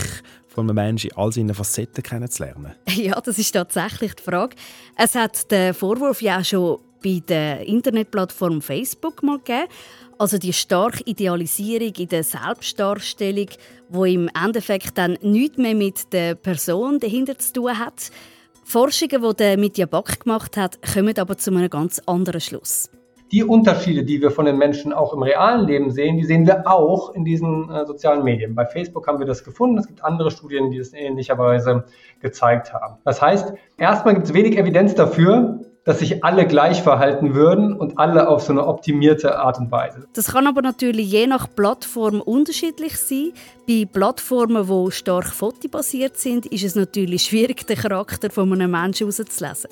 von 0.55 0.69
einem 0.69 0.75
Menschen 0.75 1.11
in 1.11 1.17
all 1.17 1.31
seinen 1.31 1.53
Facetten 1.53 2.01
kennenzulernen? 2.01 2.73
Ja, 2.95 3.19
das 3.19 3.37
ist 3.37 3.51
tatsächlich 3.51 4.15
die 4.15 4.23
Frage. 4.23 4.55
Es 4.95 5.15
hat 5.15 5.51
den 5.51 5.73
Vorwurf 5.73 6.21
ja 6.21 6.39
auch 6.39 6.45
schon 6.45 6.79
bei 7.03 7.21
der 7.27 7.59
Internetplattform 7.67 8.61
Facebook 8.61 9.21
mal 9.21 9.37
gegeben. 9.37 9.67
Also 10.17 10.37
die 10.37 10.53
starke 10.53 11.03
Idealisierung 11.03 11.93
in 11.97 12.07
der 12.07 12.23
Selbstdarstellung, 12.23 13.49
wo 13.89 14.05
im 14.05 14.29
Endeffekt 14.29 14.97
dann 14.97 15.17
nichts 15.21 15.57
mehr 15.57 15.75
mit 15.75 16.13
der 16.13 16.35
Person 16.35 16.99
dahinter 16.99 17.37
zu 17.37 17.51
tun 17.51 17.77
hat. 17.77 18.11
Forschungen, 18.63 19.21
die 19.21 19.35
der 19.35 19.57
Mitya 19.57 19.85
Back 19.85 20.21
gemacht 20.21 20.55
hat, 20.55 20.79
kommen 20.81 21.17
aber 21.19 21.37
zu 21.37 21.51
einem 21.51 21.69
ganz 21.69 22.01
anderen 22.05 22.39
Schluss 22.41 22.89
die 23.31 23.43
Unterschiede, 23.43 24.03
die 24.03 24.21
wir 24.21 24.31
von 24.31 24.45
den 24.45 24.57
Menschen 24.57 24.93
auch 24.93 25.13
im 25.13 25.23
realen 25.23 25.67
Leben 25.67 25.91
sehen, 25.91 26.17
die 26.17 26.25
sehen 26.25 26.45
wir 26.45 26.67
auch 26.67 27.13
in 27.15 27.25
diesen 27.25 27.69
äh, 27.69 27.85
sozialen 27.85 28.23
Medien. 28.23 28.55
Bei 28.55 28.65
Facebook 28.65 29.07
haben 29.07 29.19
wir 29.19 29.25
das 29.25 29.43
gefunden. 29.43 29.77
Es 29.77 29.87
gibt 29.87 30.03
andere 30.03 30.31
Studien, 30.31 30.69
die 30.71 30.77
das 30.77 30.93
ähnlicherweise 30.93 31.85
gezeigt 32.21 32.73
haben. 32.73 32.97
Das 33.03 33.21
heißt, 33.21 33.53
erstmal 33.77 34.13
gibt 34.13 34.27
es 34.27 34.33
wenig 34.33 34.57
Evidenz 34.57 34.95
dafür, 34.95 35.59
dass 35.85 35.99
sich 35.99 36.23
alle 36.23 36.47
gleich 36.47 36.81
verhalten 36.81 37.35
würden 37.35 37.73
und 37.73 37.99
alle 37.99 38.27
auf 38.27 38.41
so 38.41 38.51
eine 38.51 38.65
optimierte 38.65 39.37
Art 39.37 39.59
und 39.59 39.71
Weise. 39.71 40.07
Das 40.13 40.33
kann 40.33 40.47
aber 40.47 40.63
natürlich 40.63 41.11
je 41.11 41.27
nach 41.27 41.47
Plattform 41.55 42.21
unterschiedlich 42.21 42.97
sein. 42.97 43.33
Bei 43.67 43.85
Plattformen, 43.85 44.67
die 44.67 44.91
stark 44.91 45.27
fotobasiert 45.27 46.17
sind, 46.17 46.47
ist 46.47 46.63
es 46.63 46.75
natürlich 46.75 47.23
schwierig, 47.23 47.67
den 47.67 47.77
Charakter 47.77 48.31
von 48.31 48.51
einem 48.51 48.71
Menschen 48.71 49.11
herauszulesen. 49.11 49.69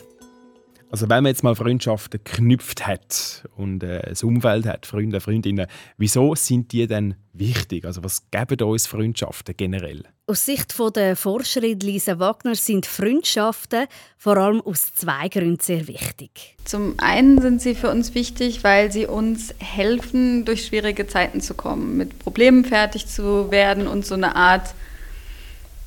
Also 0.94 1.10
wenn 1.10 1.24
man 1.24 1.32
jetzt 1.32 1.44
mal 1.44 1.56
Freundschaften 1.56 2.24
geknüpft 2.24 2.86
hat 2.86 3.50
und 3.58 3.82
äh, 3.82 4.04
ein 4.06 4.28
Umfeld 4.28 4.68
hat, 4.68 4.86
Freunde, 4.86 5.22
Freundinnen, 5.22 5.66
wieso 5.98 6.36
sind 6.36 6.72
die 6.72 6.86
denn 6.86 7.16
wichtig? 7.34 7.84
Also 7.86 8.04
was 8.04 8.30
geben 8.30 8.62
uns 8.62 8.86
Freundschaften 8.86 9.56
generell? 9.58 10.04
Aus 10.28 10.46
Sicht 10.46 10.72
von 10.72 10.94
der 10.94 11.16
Forscherin 11.16 11.80
Lisa 11.80 12.20
Wagner 12.20 12.54
sind 12.54 12.86
Freundschaften 12.86 13.88
vor 14.20 14.38
allem 14.38 14.62
aus 14.62 14.94
zwei 14.94 15.30
Gründen 15.30 15.60
sehr 15.60 15.88
wichtig. 15.88 16.58
Zum 16.64 16.94
einen 17.00 17.42
sind 17.42 17.60
sie 17.60 17.74
für 17.74 17.90
uns 17.90 18.14
wichtig, 18.14 18.64
weil 18.64 18.92
sie 18.92 19.08
uns 19.08 19.56
helfen, 19.58 20.46
durch 20.46 20.68
schwierige 20.68 21.08
Zeiten 21.08 21.42
zu 21.42 21.56
kommen, 21.56 21.98
mit 21.98 22.20
Problemen 22.20 22.66
fertig 22.66 23.08
zu 23.08 23.50
werden 23.50 23.88
und 23.88 24.06
so 24.06 24.14
eine 24.14 24.36
Art 24.36 24.76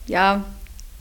ja, 0.09 0.45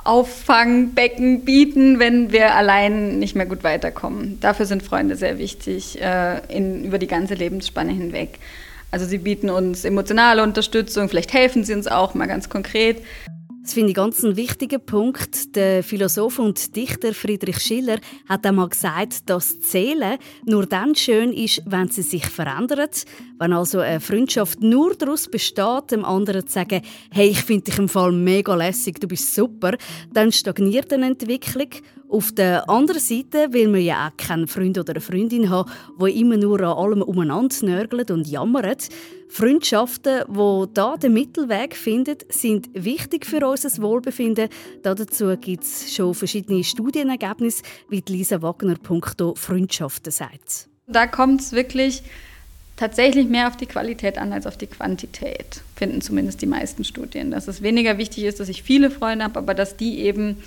Auffangbecken 0.05 1.45
bieten, 1.45 1.99
wenn 1.99 2.31
wir 2.31 2.55
allein 2.55 3.19
nicht 3.19 3.35
mehr 3.35 3.47
gut 3.47 3.63
weiterkommen. 3.63 4.39
Dafür 4.39 4.65
sind 4.65 4.83
Freunde 4.83 5.15
sehr 5.15 5.37
wichtig, 5.39 5.99
äh, 5.99 6.39
in, 6.47 6.85
über 6.85 6.99
die 6.99 7.07
ganze 7.07 7.33
Lebensspanne 7.33 7.91
hinweg. 7.91 8.39
Also 8.91 9.05
sie 9.05 9.17
bieten 9.17 9.49
uns 9.49 9.83
emotionale 9.83 10.43
Unterstützung, 10.43 11.09
vielleicht 11.09 11.33
helfen 11.33 11.63
sie 11.63 11.73
uns 11.73 11.87
auch 11.87 12.13
mal 12.13 12.27
ganz 12.27 12.49
konkret. 12.49 13.01
Das 13.65 13.73
finde 13.73 13.89
ich 13.89 13.95
ganz 13.95 14.23
einen 14.23 14.35
wichtigen 14.35 14.79
Punkt. 14.79 15.55
Der 15.55 15.81
Philosoph 15.81 16.37
und 16.37 16.75
Dichter 16.75 17.15
Friedrich 17.15 17.57
Schiller 17.57 17.97
hat 18.29 18.45
einmal 18.45 18.69
gesagt, 18.69 19.27
dass 19.27 19.57
Seele 19.59 20.19
nur 20.45 20.67
dann 20.67 20.93
schön 20.93 21.33
ist, 21.33 21.63
wenn 21.65 21.87
sie 21.87 22.03
sich 22.03 22.27
verändert. 22.27 23.05
Wenn 23.39 23.53
also 23.53 23.79
eine 23.79 23.99
Freundschaft 23.99 24.61
nur 24.61 24.93
daraus 24.93 25.27
besteht, 25.27 25.89
dem 25.89 26.05
anderen 26.05 26.45
zu 26.45 26.53
sagen, 26.53 26.83
hey, 27.09 27.29
ich 27.29 27.41
finde 27.41 27.63
dich 27.63 27.79
im 27.79 27.89
Fall 27.89 28.11
mega 28.11 28.53
lässig, 28.53 28.99
du 28.99 29.07
bist 29.07 29.33
super, 29.33 29.75
dann 30.13 30.31
stagniert 30.31 30.93
eine 30.93 31.07
Entwicklung. 31.07 31.69
Auf 32.09 32.31
der 32.31 32.69
anderen 32.69 33.01
Seite 33.01 33.51
will 33.51 33.67
man 33.67 33.81
ja 33.81 34.07
auch 34.07 34.17
keinen 34.17 34.47
Freund 34.47 34.77
oder 34.77 34.93
eine 34.93 35.01
Freundin 35.01 35.49
haben, 35.49 35.71
die 35.99 36.19
immer 36.19 36.37
nur 36.37 36.61
an 36.61 36.77
allem 36.77 37.01
umeinander 37.01 37.55
nörgelt 37.63 38.11
und 38.11 38.27
jammert. 38.27 38.89
Freundschaften, 39.27 40.23
die 40.29 40.65
da 40.73 40.97
den 40.97 41.13
Mittelweg 41.13 41.75
finden, 41.75 42.17
sind 42.29 42.69
wichtig 42.73 43.25
für 43.25 43.45
unser 43.45 43.81
Wohlbefinden. 43.81 44.49
Dazu 44.83 45.35
gibt 45.37 45.63
es 45.63 45.93
schon 45.95 46.13
verschiedene 46.13 46.63
Studienergebnisse, 46.63 47.63
wie 47.89 48.03
Lisa 48.07 48.41
Wagner 48.41 48.75
punkto 48.75 49.33
Freundschaften 49.35 50.11
sagt. 50.11 50.69
Da 50.87 51.07
kommt 51.07 51.41
es 51.41 51.51
wirklich 51.53 52.03
tatsächlich 52.77 53.27
mehr 53.27 53.47
auf 53.47 53.57
die 53.57 53.65
Qualität 53.65 54.17
an 54.17 54.31
als 54.31 54.45
auf 54.45 54.57
die 54.57 54.67
Quantität, 54.67 55.61
finden 55.75 56.01
zumindest 56.01 56.41
die 56.41 56.45
meisten 56.45 56.83
Studien. 56.83 57.31
Dass 57.31 57.47
es 57.47 57.61
weniger 57.61 57.97
wichtig 57.97 58.25
ist, 58.25 58.39
dass 58.39 58.49
ich 58.49 58.63
viele 58.63 58.91
Freunde 58.91 59.25
habe, 59.25 59.39
aber 59.39 59.53
dass 59.53 59.75
die 59.75 59.99
eben 59.99 60.37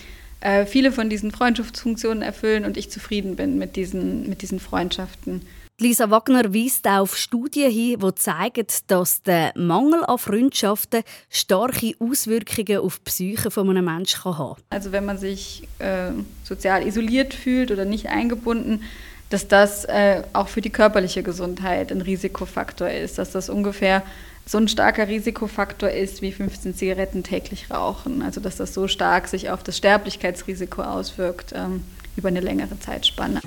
äh, 0.40 0.66
viele 0.66 0.92
von 0.92 1.10
diesen 1.10 1.30
Freundschaftsfunktionen 1.30 2.22
erfüllen 2.22 2.64
und 2.64 2.76
ich 2.76 2.90
zufrieden 2.90 3.36
bin 3.36 3.58
mit 3.58 3.76
diesen, 3.76 4.28
mit 4.28 4.42
diesen 4.42 4.60
Freundschaften. 4.60 5.42
Lisa 5.80 6.10
Wagner 6.10 6.52
weist 6.52 6.88
auf 6.88 7.16
Studien 7.16 7.70
hin, 7.70 8.00
die 8.00 8.14
zeigen, 8.16 8.66
dass 8.88 9.22
der 9.22 9.52
Mangel 9.54 10.04
an 10.04 10.18
Freundschaften 10.18 11.04
starke 11.30 11.92
Auswirkungen 12.00 12.78
auf 12.78 12.98
die 12.98 13.04
Psyche 13.04 13.50
von 13.52 13.70
einem 13.70 13.84
Menschen 13.84 14.24
haben 14.24 14.54
kann. 14.54 14.64
Also 14.70 14.90
wenn 14.90 15.04
man 15.04 15.18
sich 15.18 15.68
äh, 15.78 16.10
sozial 16.42 16.84
isoliert 16.84 17.32
fühlt 17.32 17.70
oder 17.70 17.84
nicht 17.84 18.08
eingebunden, 18.08 18.82
dass 19.30 19.46
das 19.46 19.84
äh, 19.84 20.22
auch 20.32 20.48
für 20.48 20.62
die 20.62 20.70
körperliche 20.70 21.22
Gesundheit 21.22 21.92
ein 21.92 22.00
Risikofaktor 22.00 22.88
ist, 22.88 23.18
dass 23.18 23.30
das 23.30 23.48
ungefähr 23.48 24.02
so 24.48 24.56
ein 24.56 24.66
starker 24.66 25.08
Risikofaktor 25.08 25.90
ist 25.90 26.22
wie 26.22 26.32
15 26.32 26.74
Zigaretten 26.74 27.22
täglich 27.22 27.70
rauchen. 27.70 28.22
Also 28.22 28.40
dass 28.40 28.56
das 28.56 28.72
so 28.72 28.88
stark 28.88 29.28
sich 29.28 29.50
auf 29.50 29.62
das 29.62 29.76
Sterblichkeitsrisiko 29.76 30.80
auswirkt 30.80 31.52
ähm, 31.54 31.84
über 32.16 32.28
eine 32.28 32.40
längere 32.40 32.80
Zeitspanne. 32.80 33.42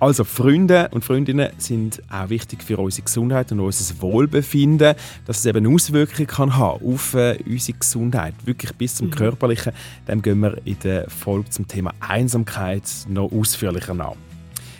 Also 0.00 0.24
Freunde 0.24 0.88
und 0.92 1.04
Freundinnen 1.04 1.50
sind 1.58 2.02
auch 2.10 2.30
wichtig 2.30 2.62
für 2.62 2.78
unsere 2.78 3.04
Gesundheit 3.04 3.52
und 3.52 3.60
unser 3.60 4.00
Wohlbefinden, 4.00 4.94
dass 5.26 5.38
es 5.38 5.46
eben 5.46 5.66
Auswirkungen 5.66 6.26
kann 6.26 6.56
haben 6.56 6.84
auf 6.86 7.14
äh, 7.14 7.38
unsere 7.46 7.78
Gesundheit, 7.78 8.34
wirklich 8.44 8.72
bis 8.72 8.94
zum 8.94 9.08
mhm. 9.08 9.12
Körperlichen. 9.12 9.72
Dem 10.08 10.22
gehen 10.22 10.40
wir 10.40 10.58
in 10.64 10.78
der 10.82 11.10
Folge 11.10 11.50
zum 11.50 11.68
Thema 11.68 11.92
Einsamkeit 12.00 12.84
noch 13.08 13.30
ausführlicher 13.32 13.94
nach. 13.94 14.16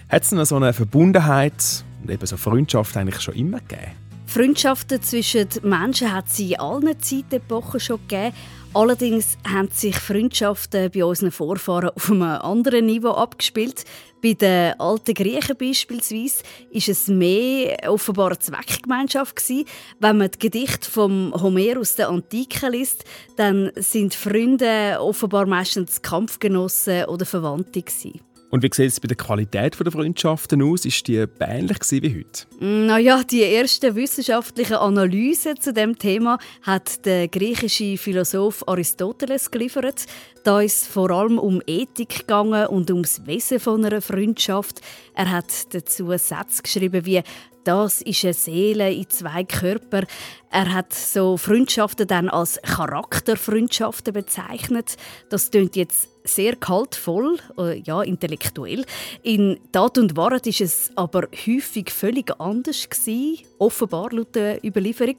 Hat 0.09 0.23
es 0.23 0.33
noch 0.33 0.47
so 0.47 0.57
eine 0.57 0.73
Verbundenheit 0.73 1.85
und 2.03 2.11
eben 2.11 2.25
so 2.25 2.38
Freundschaft 2.38 2.97
eigentlich 2.97 3.21
schon 3.21 3.35
immer 3.35 3.61
gegeben? 3.61 4.06
Freundschaften 4.27 5.03
zwischen 5.03 5.49
Menschen 5.62 6.12
hat 6.12 6.27
es 6.27 6.39
in 6.39 6.59
allen 6.59 7.01
Zeitepochen 7.01 7.81
schon 7.81 8.01
gegeben, 8.09 8.35
Allerdings 8.77 9.39
haben 9.49 9.71
sich 9.71 9.97
Freundschaften 9.97 10.91
bei 10.91 11.03
unseren 11.03 11.31
Vorfahren 11.31 11.89
auf 11.97 12.11
einem 12.11 12.25
anderen 12.25 12.85
Niveau 12.85 13.12
abgespielt. 13.12 13.85
Bei 14.23 14.35
den 14.35 14.79
alten 14.79 15.15
Griechen 15.15 15.57
beispielsweise 15.57 16.43
ist 16.71 16.91
es 16.91 17.09
mehr 17.09 17.79
offenbar 17.89 18.27
eine 18.27 18.39
Zweckgemeinschaft 18.39 19.37
gewesen. 19.37 19.65
Wenn 19.99 20.19
man 20.19 20.31
die 20.31 20.39
Gedichte 20.39 20.91
vom 20.91 21.33
Homer 21.41 21.81
aus 21.81 21.95
der 21.95 22.11
Antike 22.11 22.69
liest, 22.69 23.07
dann 23.37 23.71
sind 23.77 24.15
Freunde 24.15 24.99
offenbar 25.01 25.47
meistens 25.47 26.03
Kampfgenossen 26.03 27.07
oder 27.07 27.25
Verwandte 27.25 27.81
gewesen. 27.81 28.21
Und 28.51 28.63
wie 28.63 28.71
sieht 28.73 28.89
es 28.89 29.01
bei 29.01 29.09
der 29.09 29.17
Qualität 29.17 29.79
der 29.79 29.93
Freundschaften 29.93 30.63
aus? 30.63 30.85
Ist 30.85 31.07
die 31.09 31.25
ähnlich 31.41 31.79
wie 31.91 32.25
heute? 32.25 32.65
Naja, 32.65 33.23
die 33.25 33.43
ersten 33.43 33.95
wissenschaftlichen 33.97 34.77
Analysen 34.77 35.61
zu 35.61 35.73
dem 35.73 35.99
Thema 35.99 36.39
hat 36.63 37.05
der 37.05 37.29
griechische 37.29 37.99
Philosoph 37.99 38.67
Aristoteles 38.69 39.51
geliefert. 39.51 40.07
Da 40.45 40.61
ist 40.61 40.87
vor 40.87 41.11
allem 41.11 41.39
um 41.39 41.61
Ethik 41.67 42.21
gegangen 42.21 42.69
und 42.69 42.91
ums 42.91 43.27
Wesen 43.27 43.59
von 43.59 43.85
einer 43.85 44.01
Freundschaft. 44.01 44.81
Er 45.15 45.31
hat 45.31 45.75
dazu 45.75 46.11
Sätze 46.17 46.63
geschrieben 46.63 47.05
wie 47.05 47.23
das 47.67 48.01
ist 48.01 48.25
eine 48.25 48.33
Seele 48.33 48.93
in 48.93 49.11
zwei 49.11 49.43
Körper. 49.43 50.05
Er 50.53 50.73
hat 50.73 50.95
so 50.95 51.37
Freundschaften 51.37 52.07
dann 52.07 52.29
als 52.29 52.61
Charakterfreundschaften 52.63 54.15
bezeichnet. 54.15 54.95
Das 55.31 55.51
klingt 55.51 55.75
jetzt 55.75 56.09
sehr 56.27 56.57
kaltvoll, 56.57 57.39
äh, 57.59 57.81
ja, 57.81 58.03
intellektuell. 58.03 58.85
In 59.23 59.59
Tat 59.73 59.99
und 59.99 60.17
Wahrheit 60.17 60.47
ist 60.47 60.61
es 60.61 60.91
aber 60.95 61.29
häufig 61.47 61.91
völlig 61.91 62.33
anders 62.41 62.89
gewesen, 62.89 63.45
offenbar 63.59 64.12
laut 64.12 64.35
der 64.35 64.65
Überlieferung. 64.65 65.17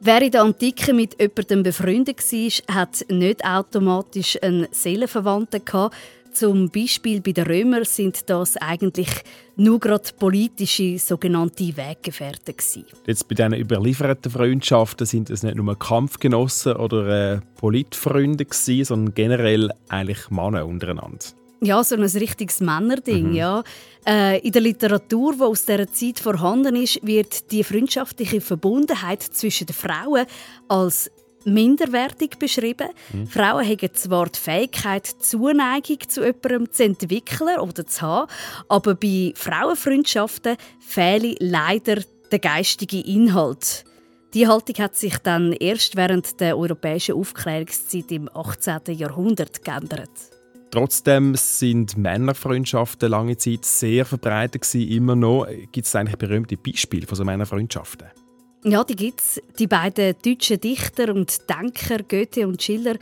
Wer 0.00 0.22
in 0.22 0.30
der 0.30 0.42
Antike 0.42 0.92
mit 0.92 1.20
jemandem 1.20 1.62
befreundet 1.62 2.20
war, 2.20 2.74
hat 2.76 3.04
nicht 3.08 3.44
automatisch 3.44 4.38
einen 4.42 4.68
Seelenverwandten 4.70 5.64
gehabt. 5.64 5.96
Zum 6.34 6.68
Beispiel 6.68 7.20
bei 7.20 7.30
den 7.30 7.46
Römern 7.46 7.84
sind 7.84 8.28
das 8.28 8.56
eigentlich 8.56 9.08
nur 9.54 9.78
gerade 9.78 10.10
politische 10.18 10.98
sogenannte 10.98 11.76
Weggefährten 11.76 12.56
gewesen. 12.56 12.86
Jetzt 13.06 13.28
bei 13.28 13.36
diesen 13.36 13.54
überlieferten 13.54 14.32
Freundschaften 14.32 15.06
sind 15.06 15.30
es 15.30 15.44
nicht 15.44 15.54
nur 15.54 15.78
Kampfgenossen 15.78 16.74
oder 16.74 17.34
äh, 17.34 17.40
Politfreunde 17.54 18.46
gewesen, 18.46 18.84
sondern 18.84 19.14
generell 19.14 19.70
eigentlich 19.88 20.28
Männer 20.30 20.66
untereinander. 20.66 21.24
Ja, 21.60 21.82
so 21.84 21.94
ein 21.94 22.02
richtiges 22.02 22.60
Männerding, 22.60 23.30
mhm. 23.30 23.36
ja. 23.36 23.62
Äh, 24.04 24.40
in 24.40 24.52
der 24.52 24.60
Literatur, 24.60 25.34
die 25.36 25.42
aus 25.42 25.64
dieser 25.64 25.90
Zeit 25.90 26.18
vorhanden 26.18 26.76
ist, 26.76 26.98
wird 27.06 27.50
die 27.52 27.64
freundschaftliche 27.64 28.40
Verbundenheit 28.40 29.22
zwischen 29.22 29.68
den 29.68 29.74
Frauen 29.74 30.26
als 30.68 31.10
minderwertig 31.44 32.38
beschrieben. 32.38 32.88
Mhm. 33.12 33.26
Frauen 33.26 33.66
haben 33.66 33.94
zwar 33.94 34.28
die 34.28 34.38
Fähigkeit, 34.38 35.06
Zuneigung 35.06 35.98
zu 36.08 36.24
jemandem 36.24 36.72
zu 36.72 36.84
entwickeln 36.84 37.58
oder 37.60 37.86
zu 37.86 38.02
haben, 38.02 38.30
aber 38.68 38.94
bei 38.94 39.32
Frauenfreundschaften 39.36 40.56
fehle 40.80 41.36
leider 41.38 42.02
der 42.30 42.38
geistige 42.38 43.00
Inhalt. 43.00 43.84
Die 44.34 44.48
Haltung 44.48 44.76
hat 44.78 44.96
sich 44.96 45.18
dann 45.18 45.52
erst 45.52 45.94
während 45.94 46.40
der 46.40 46.58
europäischen 46.58 47.14
Aufklärungszeit 47.14 48.10
im 48.10 48.28
18. 48.34 48.80
Jahrhundert 48.96 49.64
geändert. 49.64 50.10
Trotzdem 50.72 51.36
sind 51.36 51.96
Männerfreundschaften 51.96 53.08
lange 53.08 53.36
Zeit 53.36 53.64
sehr 53.64 54.04
verbreitet 54.04 54.62
gewesen, 54.62 54.90
immer 54.90 55.14
noch. 55.14 55.46
Gibt 55.70 55.86
es 55.86 55.94
eigentlich 55.94 56.16
berühmte 56.16 56.56
Beispiele 56.56 57.06
von 57.06 57.14
so 57.14 57.24
Männerfreundschaften? 57.24 58.08
Ja, 58.66 58.82
die 58.82 58.96
gibt 58.96 59.20
es. 59.20 59.42
Die 59.58 59.66
beiden 59.66 60.14
deutschen 60.24 60.58
Dichter 60.58 61.14
und 61.14 61.50
Denker 61.50 62.02
Goethe 62.02 62.48
und 62.48 62.62
Schiller 62.62 62.94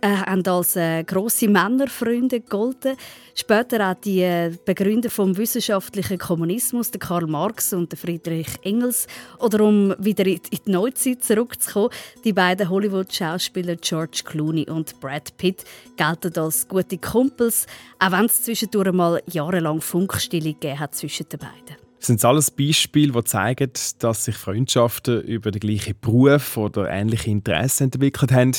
äh, 0.00 0.06
haben 0.06 0.46
als 0.46 0.76
äh, 0.76 1.02
grosse 1.02 1.48
Männerfreunde 1.48 2.42
gegolten. 2.42 2.96
Später 3.34 3.90
auch 3.90 3.94
die 3.94 4.20
äh, 4.20 4.52
Begründer 4.64 5.10
vom 5.10 5.36
wissenschaftlichen 5.36 6.16
Kommunismus, 6.16 6.92
der 6.92 7.00
Karl 7.00 7.26
Marx 7.26 7.72
und 7.72 7.90
der 7.90 7.98
Friedrich 7.98 8.46
Engels. 8.62 9.08
Oder 9.40 9.64
um 9.64 9.96
wieder 9.98 10.24
in 10.26 10.38
die 10.64 10.70
Neuzeit 10.70 11.24
zurückzukommen, 11.24 11.90
die 12.24 12.32
beiden 12.32 12.70
Hollywood-Schauspieler 12.70 13.74
George 13.80 14.22
Clooney 14.24 14.70
und 14.70 15.00
Brad 15.00 15.36
Pitt 15.38 15.64
gelten 15.96 16.38
als 16.38 16.68
gute 16.68 16.98
Kumpels, 16.98 17.66
auch 17.98 18.12
wenn 18.12 18.26
es 18.26 18.44
zwischendurch 18.44 18.92
mal 18.92 19.20
jahrelang 19.26 19.80
Funkstille 19.80 20.52
gegeben 20.52 20.78
hat 20.78 20.94
zwischen 20.94 21.28
den 21.28 21.40
beiden. 21.40 21.89
Sind 22.00 22.24
alles 22.24 22.50
Beispiele, 22.50 23.12
die 23.12 23.24
zeigen, 23.24 23.70
dass 23.98 24.24
sich 24.24 24.34
Freundschaften 24.34 25.20
über 25.20 25.50
den 25.50 25.60
gleichen 25.60 25.94
Beruf 26.00 26.56
oder 26.56 26.88
ähnliche 26.88 27.30
Interessen 27.30 27.84
entwickelt 27.84 28.32
haben. 28.32 28.56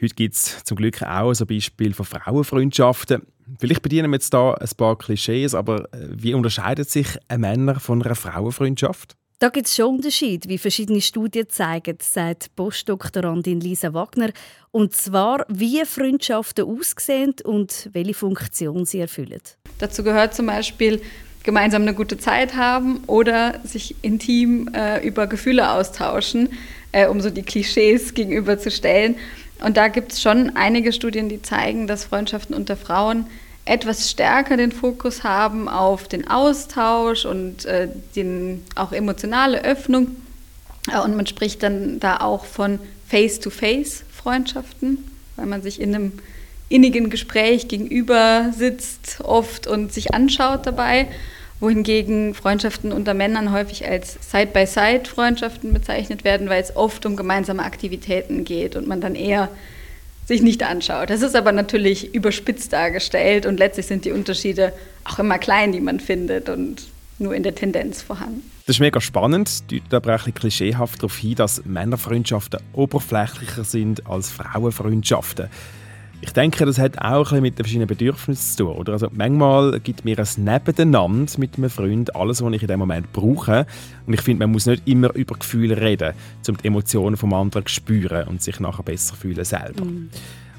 Heute 0.00 0.14
gibt 0.14 0.34
es 0.34 0.64
zum 0.64 0.78
Glück 0.78 1.02
auch 1.02 1.34
so 1.34 1.44
Beispiele 1.44 1.92
von 1.92 2.06
Frauenfreundschaften. 2.06 3.22
Vielleicht 3.58 3.82
bedienen 3.82 4.10
wir 4.10 4.16
jetzt 4.16 4.32
hier 4.32 4.56
ein 4.58 4.68
paar 4.78 4.96
Klischees, 4.96 5.54
aber 5.54 5.92
äh, 5.92 6.08
wie 6.10 6.32
unterscheidet 6.32 6.88
sich 6.88 7.06
ein 7.28 7.42
Männer 7.42 7.78
von 7.78 8.02
einer 8.02 8.14
Frauenfreundschaft? 8.14 9.14
Da 9.40 9.50
gibt 9.50 9.66
es 9.66 9.76
schon 9.76 9.96
Unterschiede, 9.96 10.48
wie 10.48 10.58
verschiedene 10.58 11.00
Studien 11.02 11.48
zeigen, 11.48 11.98
sagt 12.00 12.54
Postdoktorandin 12.56 13.60
Lisa 13.60 13.92
Wagner. 13.92 14.30
Und 14.70 14.94
zwar, 14.94 15.44
wie 15.48 15.84
Freundschaften 15.84 16.64
aussehen 16.64 17.34
und 17.44 17.90
welche 17.92 18.14
Funktion 18.14 18.86
sie 18.86 19.00
erfüllen. 19.00 19.40
Dazu 19.78 20.02
gehört 20.02 20.34
zum 20.34 20.46
Beispiel, 20.46 21.00
gemeinsam 21.42 21.82
eine 21.82 21.94
gute 21.94 22.18
Zeit 22.18 22.56
haben 22.56 23.02
oder 23.06 23.60
sich 23.64 23.96
intim 24.02 24.68
äh, 24.74 25.06
über 25.06 25.26
Gefühle 25.26 25.70
austauschen, 25.70 26.50
äh, 26.92 27.06
um 27.06 27.20
so 27.20 27.30
die 27.30 27.42
Klischees 27.42 28.14
gegenüberzustellen. 28.14 29.16
Und 29.64 29.76
da 29.76 29.88
gibt 29.88 30.12
es 30.12 30.22
schon 30.22 30.56
einige 30.56 30.92
Studien, 30.92 31.28
die 31.28 31.42
zeigen, 31.42 31.86
dass 31.86 32.04
Freundschaften 32.04 32.54
unter 32.54 32.76
Frauen 32.76 33.26
etwas 33.64 34.10
stärker 34.10 34.56
den 34.56 34.72
Fokus 34.72 35.22
haben 35.22 35.68
auf 35.68 36.08
den 36.08 36.28
Austausch 36.28 37.24
und 37.24 37.66
äh, 37.66 37.88
den, 38.16 38.64
auch 38.74 38.92
emotionale 38.92 39.62
Öffnung. 39.64 40.16
Äh, 40.90 41.00
und 41.00 41.16
man 41.16 41.26
spricht 41.26 41.62
dann 41.62 42.00
da 42.00 42.18
auch 42.18 42.44
von 42.44 42.78
Face-to-Face-Freundschaften, 43.08 44.98
weil 45.36 45.46
man 45.46 45.62
sich 45.62 45.80
in 45.80 45.94
einem 45.94 46.12
innigen 46.70 47.10
Gespräch 47.10 47.68
gegenüber 47.68 48.52
sitzt 48.56 49.20
oft 49.22 49.66
und 49.66 49.92
sich 49.92 50.14
anschaut 50.14 50.64
dabei, 50.64 51.08
wohingegen 51.58 52.32
Freundschaften 52.32 52.92
unter 52.92 53.12
Männern 53.12 53.52
häufig 53.52 53.86
als 53.86 54.16
Side-by-Side-Freundschaften 54.30 55.74
bezeichnet 55.74 56.24
werden, 56.24 56.48
weil 56.48 56.62
es 56.62 56.74
oft 56.74 57.04
um 57.04 57.16
gemeinsame 57.16 57.64
Aktivitäten 57.64 58.44
geht 58.44 58.76
und 58.76 58.86
man 58.86 59.02
dann 59.02 59.14
eher 59.14 59.50
sich 60.26 60.42
nicht 60.42 60.62
anschaut. 60.62 61.10
Das 61.10 61.22
ist 61.22 61.34
aber 61.34 61.50
natürlich 61.50 62.14
überspitzt 62.14 62.72
dargestellt 62.72 63.46
und 63.46 63.58
letztlich 63.58 63.86
sind 63.86 64.04
die 64.04 64.12
Unterschiede 64.12 64.72
auch 65.04 65.18
immer 65.18 65.38
klein, 65.38 65.72
die 65.72 65.80
man 65.80 65.98
findet 65.98 66.48
und 66.48 66.84
nur 67.18 67.34
in 67.34 67.42
der 67.42 67.56
Tendenz 67.56 68.00
vorhanden. 68.00 68.48
Das 68.66 68.76
ist 68.76 68.80
mega 68.80 69.00
spannend, 69.00 69.70
deutet 69.70 69.92
aber 69.92 70.14
auch 70.14 70.26
ein 70.26 70.34
klischeehaft 70.34 71.02
darauf 71.02 71.16
hin, 71.16 71.34
dass 71.34 71.64
Männerfreundschaften 71.64 72.60
oberflächlicher 72.72 73.64
sind 73.64 74.06
als 74.06 74.30
Frauenfreundschaften. 74.30 75.48
Ich 76.22 76.32
denke, 76.32 76.66
das 76.66 76.78
hat 76.78 76.98
auch 76.98 77.32
ein 77.32 77.40
mit 77.40 77.58
den 77.58 77.64
verschiedenen 77.64 77.88
Bedürfnissen 77.88 78.56
zu 78.56 78.64
tun. 78.64 78.76
Oder? 78.76 78.92
Also 78.92 79.08
manchmal 79.10 79.80
gibt 79.80 80.04
mir 80.04 80.18
ein 80.18 80.44
Nebeneinander 80.44 81.38
mit 81.38 81.56
einem 81.56 81.70
Freund 81.70 82.14
alles, 82.14 82.42
was 82.42 82.52
ich 82.52 82.62
in 82.62 82.68
dem 82.68 82.78
Moment 82.78 83.10
brauche. 83.12 83.66
Und 84.06 84.12
ich 84.12 84.20
finde, 84.20 84.44
man 84.44 84.52
muss 84.52 84.66
nicht 84.66 84.86
immer 84.86 85.14
über 85.14 85.34
Gefühle 85.34 85.80
reden, 85.80 86.12
um 86.46 86.56
die 86.58 86.66
Emotionen 86.66 87.16
des 87.16 87.24
anderen 87.24 87.66
zu 87.66 87.72
spüren 87.72 88.28
und 88.28 88.42
sich 88.42 88.60
nachher 88.60 88.82
besser 88.82 89.14
fühlen 89.14 89.44
selber. 89.44 89.84
Mm. 89.84 90.10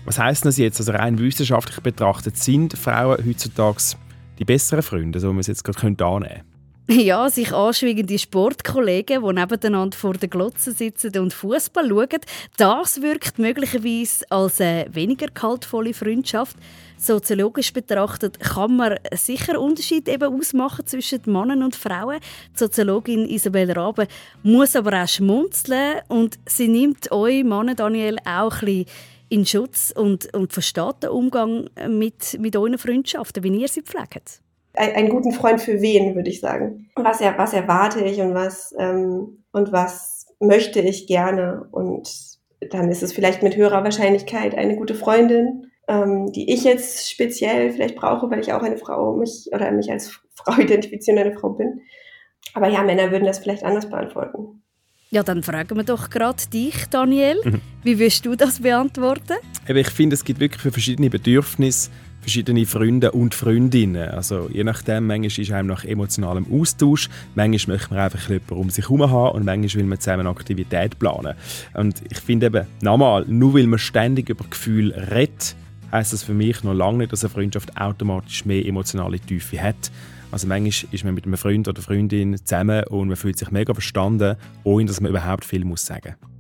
Was 0.05 0.17
heißt 0.17 0.45
das 0.45 0.57
jetzt? 0.57 0.79
Also 0.79 0.93
rein 0.93 1.19
wissenschaftlich 1.19 1.79
betrachtet 1.79 2.37
sind 2.37 2.73
Frauen 2.73 3.23
heutzutage 3.23 3.77
die 4.39 4.45
besseren 4.45 4.81
Freunde, 4.81 5.19
so 5.19 5.29
wie 5.29 5.33
wir 5.33 5.39
es 5.41 5.47
jetzt 5.47 5.63
gerade 5.63 5.79
annehmen 5.79 5.97
können? 5.97 6.50
Ja, 6.91 7.29
sich 7.29 7.53
anschwingende 7.53 8.19
Sportkollegen, 8.19 9.23
die 9.23 9.33
nebeneinander 9.33 9.95
vor 9.95 10.11
der 10.11 10.27
Glotze 10.27 10.73
sitzen 10.73 11.17
und 11.19 11.33
Fußball 11.33 11.87
schauen, 11.87 12.19
das 12.57 13.01
wirkt 13.01 13.39
möglicherweise 13.39 14.25
als 14.29 14.59
eine 14.59 14.87
weniger 14.93 15.27
kaltvolle 15.29 15.93
Freundschaft. 15.93 16.57
Soziologisch 16.97 17.71
betrachtet 17.71 18.41
kann 18.41 18.75
man 18.75 18.99
sicher 19.13 19.61
Unterschied 19.61 20.09
eben 20.09 20.37
ausmachen 20.37 20.85
zwischen 20.85 21.21
Männern 21.27 21.63
und 21.63 21.77
Frauen. 21.77 22.19
Die 22.55 22.59
Soziologin 22.59 23.25
Isabel 23.25 23.71
Rabe 23.71 24.09
muss 24.43 24.75
aber 24.75 25.01
auch 25.01 25.07
schmunzeln 25.07 26.01
und 26.09 26.39
sie 26.45 26.67
nimmt 26.67 27.09
euch, 27.09 27.45
Mann 27.45 27.73
Daniel, 27.73 28.17
auch 28.25 28.61
ein 28.63 28.65
bisschen 28.65 28.85
in 29.29 29.45
Schutz 29.45 29.93
und, 29.95 30.33
und 30.33 30.51
versteht 30.51 31.03
den 31.03 31.11
Umgang 31.11 31.69
mit, 31.87 32.37
mit 32.37 32.57
euren 32.57 32.77
Freundschaften, 32.77 33.45
wie 33.45 33.61
ihr 33.61 33.69
sie 33.69 33.81
pflegt 33.81 34.41
einen 34.73 35.09
guten 35.09 35.31
Freund 35.31 35.61
für 35.61 35.81
wen, 35.81 36.15
würde 36.15 36.29
ich 36.29 36.39
sagen. 36.39 36.89
Was, 36.95 37.21
er, 37.21 37.37
was 37.37 37.53
erwarte 37.53 38.03
ich 38.03 38.19
und 38.21 38.33
was, 38.33 38.73
ähm, 38.77 39.43
und 39.51 39.71
was 39.71 40.27
möchte 40.39 40.79
ich 40.79 41.07
gerne. 41.07 41.67
Und 41.71 42.09
dann 42.71 42.89
ist 42.89 43.03
es 43.03 43.13
vielleicht 43.13 43.43
mit 43.43 43.55
höherer 43.55 43.83
Wahrscheinlichkeit 43.83 44.55
eine 44.55 44.75
gute 44.75 44.95
Freundin, 44.95 45.71
ähm, 45.87 46.31
die 46.31 46.53
ich 46.53 46.63
jetzt 46.63 47.09
speziell 47.09 47.71
vielleicht 47.71 47.95
brauche, 47.95 48.29
weil 48.29 48.39
ich 48.39 48.53
auch 48.53 48.63
eine 48.63 48.77
Frau 48.77 49.15
mich 49.15 49.49
oder 49.51 49.71
mich 49.71 49.91
als 49.91 50.19
Frau 50.33 50.57
identifiziere 50.59 51.17
und 51.17 51.23
eine 51.23 51.37
Frau 51.37 51.49
bin. 51.49 51.81
Aber 52.53 52.67
ja, 52.67 52.83
Männer 52.83 53.11
würden 53.11 53.25
das 53.25 53.39
vielleicht 53.39 53.63
anders 53.63 53.89
beantworten. 53.89 54.61
Ja, 55.09 55.23
dann 55.23 55.43
fragen 55.43 55.75
wir 55.75 55.83
doch 55.83 56.09
gerade 56.09 56.41
dich, 56.53 56.85
Daniel. 56.89 57.41
Mhm. 57.43 57.61
Wie 57.83 57.99
willst 57.99 58.25
du 58.25 58.35
das 58.35 58.61
beantworten? 58.61 59.33
Ich 59.67 59.89
finde, 59.89 60.13
es 60.13 60.23
gibt 60.23 60.39
wirklich 60.39 60.61
für 60.61 60.71
verschiedene 60.71 61.09
Bedürfnisse 61.09 61.91
verschiedene 62.21 62.65
Freunde 62.65 63.11
und 63.11 63.33
Freundinnen. 63.33 64.09
Also 64.09 64.49
je 64.51 64.63
nachdem, 64.63 65.07
manchmal 65.07 65.43
ist 65.43 65.51
einem 65.51 65.67
nach 65.67 65.83
emotionalem 65.83 66.45
Austausch, 66.51 67.09
manchmal 67.35 67.77
möchte 67.77 67.93
man 67.93 68.03
einfach 68.03 68.29
jemanden 68.29 68.53
um 68.53 68.69
sich 68.69 68.85
herum 68.85 69.09
haben 69.09 69.35
und 69.35 69.45
manchmal 69.45 69.81
will 69.81 69.89
man 69.89 69.99
zusammen 69.99 70.27
Aktivität 70.27 70.97
planen. 70.99 71.33
Und 71.73 72.01
ich 72.09 72.19
finde 72.19 72.47
eben, 72.47 72.65
nochmal, 72.81 73.25
nur 73.27 73.55
weil 73.55 73.67
man 73.67 73.79
ständig 73.79 74.29
über 74.29 74.45
Gefühle 74.49 75.11
redet, 75.11 75.55
heisst 75.91 76.13
das 76.13 76.23
für 76.23 76.33
mich 76.33 76.63
noch 76.63 76.73
lange 76.73 76.99
nicht, 76.99 77.11
dass 77.11 77.23
eine 77.23 77.33
Freundschaft 77.33 77.75
automatisch 77.75 78.45
mehr 78.45 78.65
emotionale 78.65 79.19
Tiefe 79.19 79.61
hat. 79.61 79.91
Also 80.31 80.47
manchmal 80.47 80.93
ist 80.93 81.03
man 81.03 81.13
mit 81.13 81.25
einem 81.25 81.37
Freund 81.37 81.67
oder 81.67 81.81
Freundin 81.81 82.37
zusammen 82.37 82.85
und 82.85 83.09
man 83.09 83.17
fühlt 83.17 83.37
sich 83.37 83.51
mega 83.51 83.73
verstanden, 83.73 84.37
ohne 84.63 84.85
dass 84.85 85.01
man 85.01 85.11
überhaupt 85.11 85.43
viel 85.43 85.65
muss 85.65 85.85
sagen 85.85 86.15
muss. 86.21 86.30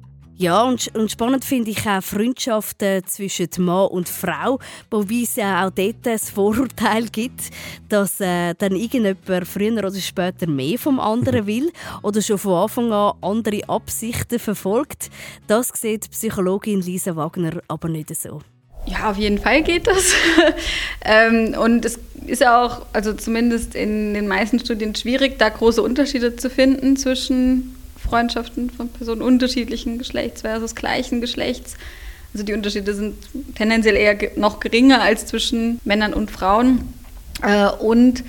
Ja, 0.41 0.63
und, 0.63 0.89
und 0.95 1.11
spannend 1.11 1.45
finde 1.45 1.69
ich 1.69 1.87
auch 1.87 2.01
Freundschaften 2.01 3.05
zwischen 3.05 3.47
Mann 3.59 3.89
und 3.89 4.09
Frau, 4.09 4.57
wobei 4.89 5.21
es 5.21 5.35
ja 5.35 5.67
auch 5.67 5.69
dort 5.69 6.07
ein 6.07 6.17
Vorurteil 6.17 7.09
gibt, 7.11 7.51
dass 7.89 8.19
äh, 8.19 8.55
dann 8.57 8.75
irgendjemand 8.75 9.47
früher 9.47 9.77
oder 9.77 9.93
später 9.93 10.47
mehr 10.47 10.79
vom 10.79 10.99
anderen 10.99 11.45
will 11.45 11.71
oder 12.01 12.23
schon 12.23 12.39
von 12.39 12.63
Anfang 12.63 12.91
an 12.91 13.13
andere 13.21 13.69
Absichten 13.69 14.39
verfolgt. 14.39 15.11
Das 15.45 15.69
sieht 15.75 16.09
Psychologin 16.09 16.81
Lisa 16.81 17.15
Wagner 17.15 17.61
aber 17.67 17.89
nicht 17.89 18.09
so. 18.15 18.41
Ja, 18.87 19.11
auf 19.11 19.17
jeden 19.17 19.37
Fall 19.37 19.61
geht 19.61 19.85
das. 19.85 20.15
ähm, 21.05 21.55
und 21.61 21.85
es 21.85 21.99
ist 22.25 22.41
ja 22.41 22.65
auch, 22.65 22.87
also 22.93 23.13
zumindest 23.13 23.75
in 23.75 24.15
den 24.15 24.27
meisten 24.27 24.57
Studien 24.57 24.95
schwierig, 24.95 25.37
da 25.37 25.49
große 25.49 25.83
Unterschiede 25.83 26.35
zu 26.35 26.49
finden 26.49 26.97
zwischen 26.97 27.75
Freundschaften 28.11 28.69
von 28.69 28.89
Personen 28.89 29.21
unterschiedlichen 29.21 29.97
Geschlechts 29.97 30.41
versus 30.41 30.75
gleichen 30.75 31.21
Geschlechts. 31.21 31.77
Also 32.33 32.45
die 32.45 32.53
Unterschiede 32.53 32.93
sind 32.93 33.15
tendenziell 33.55 33.95
eher 33.95 34.17
noch 34.35 34.59
geringer 34.59 35.01
als 35.01 35.27
zwischen 35.27 35.79
Männern 35.85 36.13
und 36.13 36.29
Frauen. 36.29 36.93
Äh, 37.41 37.69
und 37.69 38.25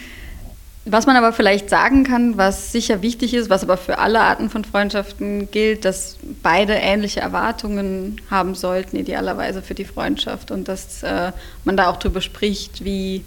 was 0.85 1.07
man 1.07 1.17
aber 1.17 1.33
vielleicht 1.33 1.69
sagen 1.69 2.05
kann, 2.05 2.37
was 2.37 2.71
sicher 2.71 3.03
wichtig 3.03 3.35
ist, 3.35 3.51
was 3.51 3.65
aber 3.65 3.77
für 3.77 3.99
alle 3.99 4.21
Arten 4.21 4.51
von 4.51 4.65
Freundschaften 4.65 5.51
gilt, 5.51 5.85
dass 5.85 6.17
beide 6.43 6.75
ähnliche 6.75 7.21
Erwartungen 7.21 8.21
haben 8.31 8.55
sollten, 8.55 8.97
idealerweise 8.97 9.63
für 9.63 9.75
die 9.75 9.85
Freundschaft. 9.85 10.53
Und 10.53 10.69
dass 10.69 11.03
äh, 11.03 11.33
man 11.65 11.77
da 11.77 11.89
auch 11.89 11.97
darüber 11.97 12.21
spricht, 12.21 12.85
wie, 12.85 13.25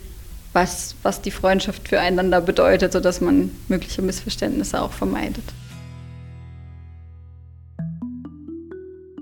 was, 0.54 0.96
was 1.04 1.22
die 1.22 1.32
Freundschaft 1.32 1.90
füreinander 1.90 2.40
bedeutet, 2.40 2.94
sodass 2.94 3.20
man 3.20 3.52
mögliche 3.68 4.02
Missverständnisse 4.02 4.82
auch 4.82 4.94
vermeidet. 4.94 5.44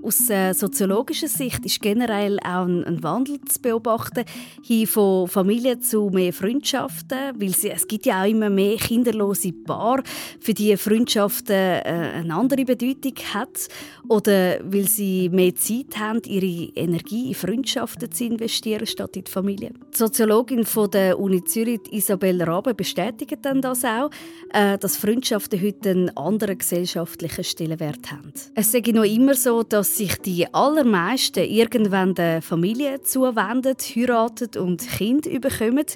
Aus 0.04 0.28
äh, 0.28 0.52
soziologischer 0.52 1.28
Sicht 1.28 1.64
ist 1.64 1.80
generell 1.80 2.38
auch 2.40 2.66
ein, 2.66 2.84
ein, 2.84 3.02
Wandel 3.02 3.40
zu 3.40 3.58
beobachten, 3.62 4.24
hin 4.62 4.86
von 4.86 5.28
Familie 5.28 5.80
zu 5.80 6.10
mehr 6.12 6.30
Freundschaften, 6.30 7.32
weil 7.40 7.54
sie, 7.54 7.70
es 7.70 7.88
gibt 7.88 8.04
ja 8.04 8.22
auch 8.22 8.28
immer 8.28 8.50
mehr 8.50 8.76
kinderlose 8.76 9.52
Paare, 9.52 10.02
für 10.40 10.52
die 10.52 10.76
Freundschaften 10.76 11.54
äh, 11.54 11.82
eine 12.16 12.34
andere 12.34 12.66
Bedeutung 12.66 13.14
hat 13.32 13.68
oder 14.06 14.58
weil 14.62 14.86
sie 14.88 15.30
mehr 15.30 15.54
Zeit 15.54 15.98
haben, 15.98 16.20
ihre 16.26 16.70
Energie 16.74 17.28
in 17.28 17.34
Freundschaften 17.34 18.12
zu 18.12 18.24
investieren 18.24 18.86
statt 18.86 19.16
in 19.16 19.24
die 19.24 19.30
Familie. 19.30 19.70
Die 19.94 19.96
Soziologin 19.96 20.66
von 20.66 20.90
der 20.90 21.18
Uni 21.18 21.42
Zürich, 21.44 21.80
Isabel 21.90 22.42
Rabe, 22.42 22.74
bestätigt 22.74 23.38
dann 23.40 23.62
das 23.62 23.84
auch, 23.86 24.10
äh, 24.52 24.76
dass 24.76 24.98
Freundschaften 24.98 25.62
heute 25.62 25.90
einen 25.90 26.14
anderen 26.14 26.58
gesellschaftlichen 26.58 27.44
Stellenwert 27.44 28.12
haben. 28.12 28.34
Es 28.54 28.70
sei 28.70 28.82
noch 28.92 29.04
immer 29.04 29.34
so, 29.34 29.62
dass 29.62 29.93
sich 29.96 30.16
die 30.18 30.52
allermeisten 30.52 31.44
irgendwann 31.44 32.14
der 32.14 32.42
Familie 32.42 33.00
zuwenden, 33.02 33.76
heiraten 33.76 34.60
und 34.60 34.86
Kind 34.88 35.24
bekommen. 35.40 35.86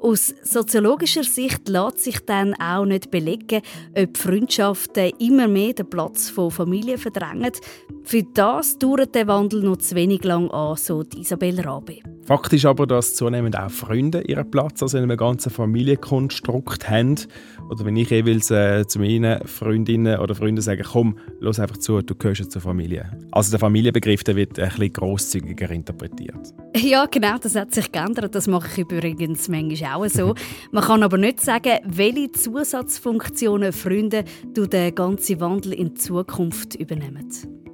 Aus 0.00 0.34
soziologischer 0.42 1.24
Sicht 1.24 1.68
lässt 1.68 2.00
sich 2.00 2.20
dann 2.20 2.54
auch 2.54 2.84
nicht 2.84 3.10
belegen, 3.10 3.62
ob 3.96 4.16
Freundschaften 4.16 5.12
immer 5.18 5.48
mehr 5.48 5.72
den 5.72 5.88
Platz 5.88 6.30
von 6.30 6.50
Familie 6.50 6.98
verdrängen. 6.98 7.52
Für 8.04 8.22
das 8.22 8.78
dauert 8.78 9.14
der 9.14 9.26
Wandel 9.26 9.62
noch 9.62 9.78
zu 9.78 9.94
wenig 9.94 10.22
lang 10.22 10.50
an, 10.50 10.76
so 10.76 11.02
Isabel 11.16 11.60
Rabe. 11.60 11.98
Fakt 12.26 12.52
ist 12.52 12.64
aber, 12.64 12.86
dass 12.86 13.14
zunehmend 13.14 13.56
auch 13.56 13.70
Freunde 13.70 14.20
ihren 14.22 14.50
Platz 14.50 14.82
also 14.82 14.96
in 14.96 15.04
einem 15.04 15.16
ganzen 15.16 15.50
Familienkonstrukt 15.50 16.88
haben. 16.90 17.16
Oder 17.68 17.84
wenn 17.84 17.96
ich 17.96 18.10
jeweils 18.10 18.50
äh, 18.50 18.86
zu 18.86 18.98
meinen 18.98 19.46
Freundinnen 19.46 20.18
oder 20.20 20.34
Freunden 20.34 20.60
sage, 20.60 20.84
komm, 20.84 21.18
los 21.40 21.58
einfach 21.58 21.78
zu, 21.78 22.00
du 22.00 22.14
gehörst 22.14 22.50
zur 22.52 22.62
Familie. 22.62 23.10
Also 23.32 23.50
der 23.50 23.58
Familienbegriff 23.58 24.22
der 24.24 24.36
wird 24.36 24.58
ein 24.58 24.68
bisschen 24.68 24.92
grosszügiger 24.92 25.70
interpretiert. 25.70 26.54
Ja, 26.76 27.06
genau, 27.06 27.38
das 27.38 27.56
hat 27.56 27.72
sich 27.72 27.90
geändert. 27.90 28.34
Das 28.34 28.46
mache 28.46 28.68
ich 28.70 28.78
übrigens 28.78 29.48
manchmal 29.48 29.94
auch 29.94 30.08
so. 30.08 30.34
Man 30.72 30.84
kann 30.84 31.02
aber 31.02 31.16
nicht 31.16 31.40
sagen, 31.40 31.78
welche 31.84 32.30
Zusatzfunktionen 32.32 33.72
Freunde 33.72 34.24
durch 34.54 34.68
den 34.68 34.94
ganzen 34.94 35.40
Wandel 35.40 35.72
in 35.72 35.96
Zukunft 35.96 36.74
übernehmen. 36.74 37.26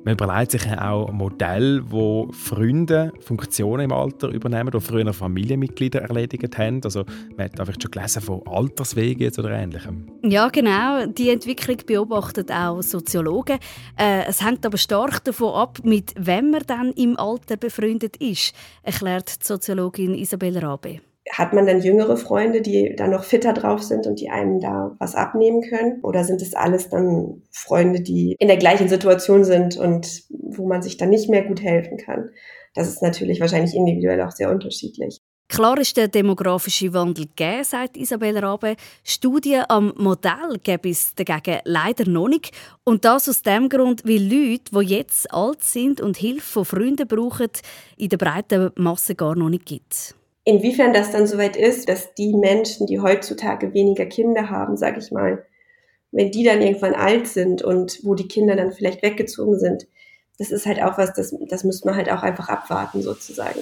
Man 0.04 0.14
überlegt 0.14 0.50
sich 0.50 0.66
auch 0.66 1.12
Modelle, 1.12 1.82
wo 1.88 2.28
Freunde 2.32 3.12
Funktionen 3.20 3.84
im 3.84 3.92
Alter 3.92 4.28
übernehmen, 4.28 4.70
die 4.72 4.80
früher 4.80 5.12
Familienmitglieder 5.12 6.02
erledigt 6.02 6.58
haben. 6.58 6.80
Also 6.82 7.04
man 7.36 7.44
hat 7.44 7.60
einfach 7.60 7.74
schon 7.80 7.90
gelesen 7.90 8.20
von 8.20 8.42
Alterswegen 8.46 9.32
oder 9.38 9.50
ähnlichem. 9.50 10.08
Ja, 10.24 10.48
genau. 10.48 11.06
Die 11.06 11.30
Entwicklung 11.30 11.76
beobachtet 11.86 12.50
auch 12.50 12.82
Soziologen. 12.82 13.58
Äh, 13.96 14.24
es 14.26 14.44
hängt 14.44 14.66
aber 14.66 14.78
stark 14.78 15.22
davon 15.24 15.54
ab, 15.54 15.78
mit 15.84 16.12
wem 16.18 16.50
man 16.50 16.62
dann 16.66 16.92
im 16.92 17.16
Alter 17.16 17.56
befreundet 17.56 18.16
ist, 18.16 18.54
erklärt 18.82 19.42
die 19.42 19.46
Soziologin 19.46 20.14
Isabel 20.14 20.58
Rabe 20.58 21.00
hat 21.30 21.52
man 21.52 21.66
dann 21.66 21.82
jüngere 21.82 22.16
Freunde, 22.16 22.62
die 22.62 22.94
da 22.96 23.06
noch 23.06 23.24
fitter 23.24 23.52
drauf 23.52 23.82
sind 23.82 24.06
und 24.06 24.20
die 24.20 24.30
einem 24.30 24.61
da 24.61 24.96
was 24.98 25.14
abnehmen 25.14 25.62
können? 25.62 26.00
Oder 26.02 26.24
sind 26.24 26.42
es 26.42 26.54
alles 26.54 26.88
dann 26.88 27.42
Freunde, 27.50 28.00
die 28.00 28.35
in 28.38 28.48
der 28.48 28.56
gleichen 28.56 28.88
Situation 28.88 29.44
sind 29.44 29.76
und 29.76 30.24
wo 30.30 30.66
man 30.66 30.82
sich 30.82 30.96
dann 30.96 31.11
nicht 31.11 31.30
mehr 31.30 31.44
gut 31.44 31.62
helfen 31.62 31.96
kann? 31.96 32.30
Das 32.74 32.88
ist 32.88 33.02
natürlich 33.02 33.40
wahrscheinlich 33.40 33.74
individuell 33.74 34.20
auch 34.22 34.32
sehr 34.32 34.50
unterschiedlich. 34.50 35.20
Klar 35.48 35.78
ist 35.78 35.98
der 35.98 36.08
demografische 36.08 36.94
Wandel 36.94 37.26
gegeben, 37.26 37.62
sagt 37.62 37.98
Isabel 37.98 38.38
Rabe. 38.38 38.74
Studien 39.04 39.64
am 39.68 39.92
Modell 39.98 40.58
gibt 40.62 40.87
es 40.87 41.14
dagegen 41.14 41.61
leider 41.64 42.08
noch 42.08 42.28
nicht. 42.28 42.52
Und 42.85 43.04
das 43.04 43.28
aus 43.28 43.42
dem 43.42 43.68
Grund, 43.68 44.02
weil 44.06 44.22
Leute, 44.22 44.70
die 44.72 44.94
jetzt 44.94 45.30
alt 45.30 45.62
sind 45.62 46.00
und 46.00 46.16
Hilfe 46.16 46.40
von 46.40 46.64
Freunden 46.64 47.06
brauchen, 47.06 47.50
in 47.98 48.08
der 48.08 48.16
breiten 48.16 48.70
Masse 48.76 49.14
gar 49.14 49.37
noch 49.37 49.50
nicht 49.50 49.66
gibt. 49.66 50.14
Inwiefern 50.44 50.92
das 50.92 51.12
dann 51.12 51.26
soweit 51.26 51.57
ist, 51.57 51.88
dass 51.88 52.14
die 52.14 52.35
Menschen, 52.35 52.87
die 52.87 53.00
heutzutage 53.00 53.74
weniger 53.74 54.07
Kinder 54.07 54.50
haben, 54.50 54.76
sage 54.76 54.98
ich 54.98 55.12
mal, 55.12 55.44
wenn 56.11 56.31
die 56.31 56.44
dann 56.44 56.61
irgendwann 56.61 56.94
alt 56.94 57.28
sind 57.28 57.62
und 57.62 58.00
wo 58.02 58.14
die 58.14 58.28
Kinder 58.28 58.57
dann 58.57 58.72
vielleicht 58.72 59.02
weggezogen 59.02 59.59
sind, 59.59 59.87
das 60.38 60.50
ist 60.50 60.66
halt 60.66 60.83
auch 60.83 60.98
was, 60.98 61.14
das, 61.14 61.35
das 61.48 61.64
müsste 61.64 61.87
man 61.87 61.96
halt 61.96 62.11
auch 62.11 62.22
einfach 62.22 62.48
abwarten 62.48 63.02
sozusagen. 63.02 63.61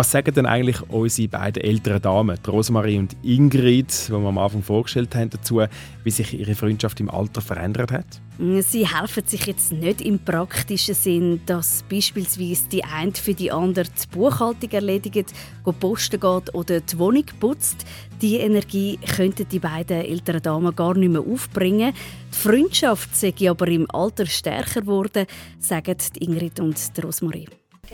Was 0.00 0.12
sagen 0.12 0.32
denn 0.32 0.46
eigentlich 0.46 0.80
unsere 0.88 1.28
beiden 1.28 1.62
älteren 1.62 2.00
Damen, 2.00 2.38
Rosemarie 2.48 2.96
und 2.96 3.14
Ingrid, 3.22 4.08
die 4.08 4.12
wir 4.12 4.28
am 4.28 4.38
Anfang 4.38 4.62
vorgestellt 4.62 5.14
haben, 5.14 5.28
dazu, 5.28 5.60
wie 6.04 6.10
sich 6.10 6.32
ihre 6.32 6.54
Freundschaft 6.54 7.00
im 7.00 7.10
Alter 7.10 7.42
verändert 7.42 7.92
hat? 7.92 8.06
Sie 8.60 8.88
helfen 8.88 9.26
sich 9.26 9.44
jetzt 9.44 9.72
nicht 9.72 10.00
im 10.00 10.18
praktischen 10.18 10.94
Sinn, 10.94 11.42
dass 11.44 11.82
beispielsweise 11.82 12.66
die 12.72 12.82
eine 12.82 13.12
für 13.12 13.34
die 13.34 13.52
andere 13.52 13.84
die 13.84 14.16
Buchhaltung 14.16 14.70
erledigt, 14.70 15.34
posten 15.78 16.18
geht 16.18 16.54
oder 16.54 16.80
die 16.80 16.98
Wohnung 16.98 17.26
putzt. 17.38 17.84
Die 18.22 18.36
Energie 18.36 18.98
könnten 19.16 19.50
die 19.50 19.58
beiden 19.58 20.00
älteren 20.00 20.40
Damen 20.40 20.74
gar 20.74 20.94
nicht 20.96 21.12
mehr 21.12 21.20
aufbringen. 21.20 21.92
Die 22.32 22.36
Freundschaft 22.38 23.14
sei 23.14 23.34
aber 23.50 23.68
im 23.68 23.86
Alter 23.90 24.24
stärker 24.24 24.80
geworden, 24.80 25.26
sagen 25.58 25.98
Ingrid 26.18 26.58
und 26.58 26.78
Rosemarie. 27.04 27.48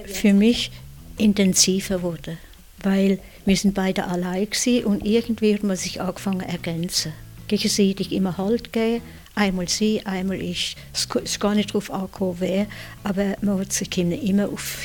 Für 0.05 0.35
mich 0.35 0.71
intensiver 1.19 2.03
wurde, 2.03 2.39
weil 2.83 3.19
wir 3.45 3.57
sind 3.57 3.75
beide 3.75 4.07
allein 4.07 4.49
waren 4.51 4.85
und 4.85 5.07
irgendwie 5.07 5.55
hat 5.55 5.63
man 5.63 5.77
sich 5.77 6.01
angefangen 6.01 6.41
zu 6.41 6.49
ergänzen. 6.49 7.13
Gegenseitig 7.49 8.13
immer 8.13 8.37
Halt 8.39 8.73
geben, 8.73 9.03
einmal 9.35 9.69
sie, 9.69 10.05
einmal 10.05 10.41
ich. 10.41 10.77
Es 10.93 11.07
ist 11.23 11.41
gar 11.41 11.55
nicht 11.55 11.71
darauf 11.71 11.91
angekommen, 11.91 12.37
wer, 12.41 12.67
aber 13.05 13.37
man 13.41 13.61
hat 13.61 13.73
sich 13.73 13.97
immer 13.97 14.49
auf 14.49 14.83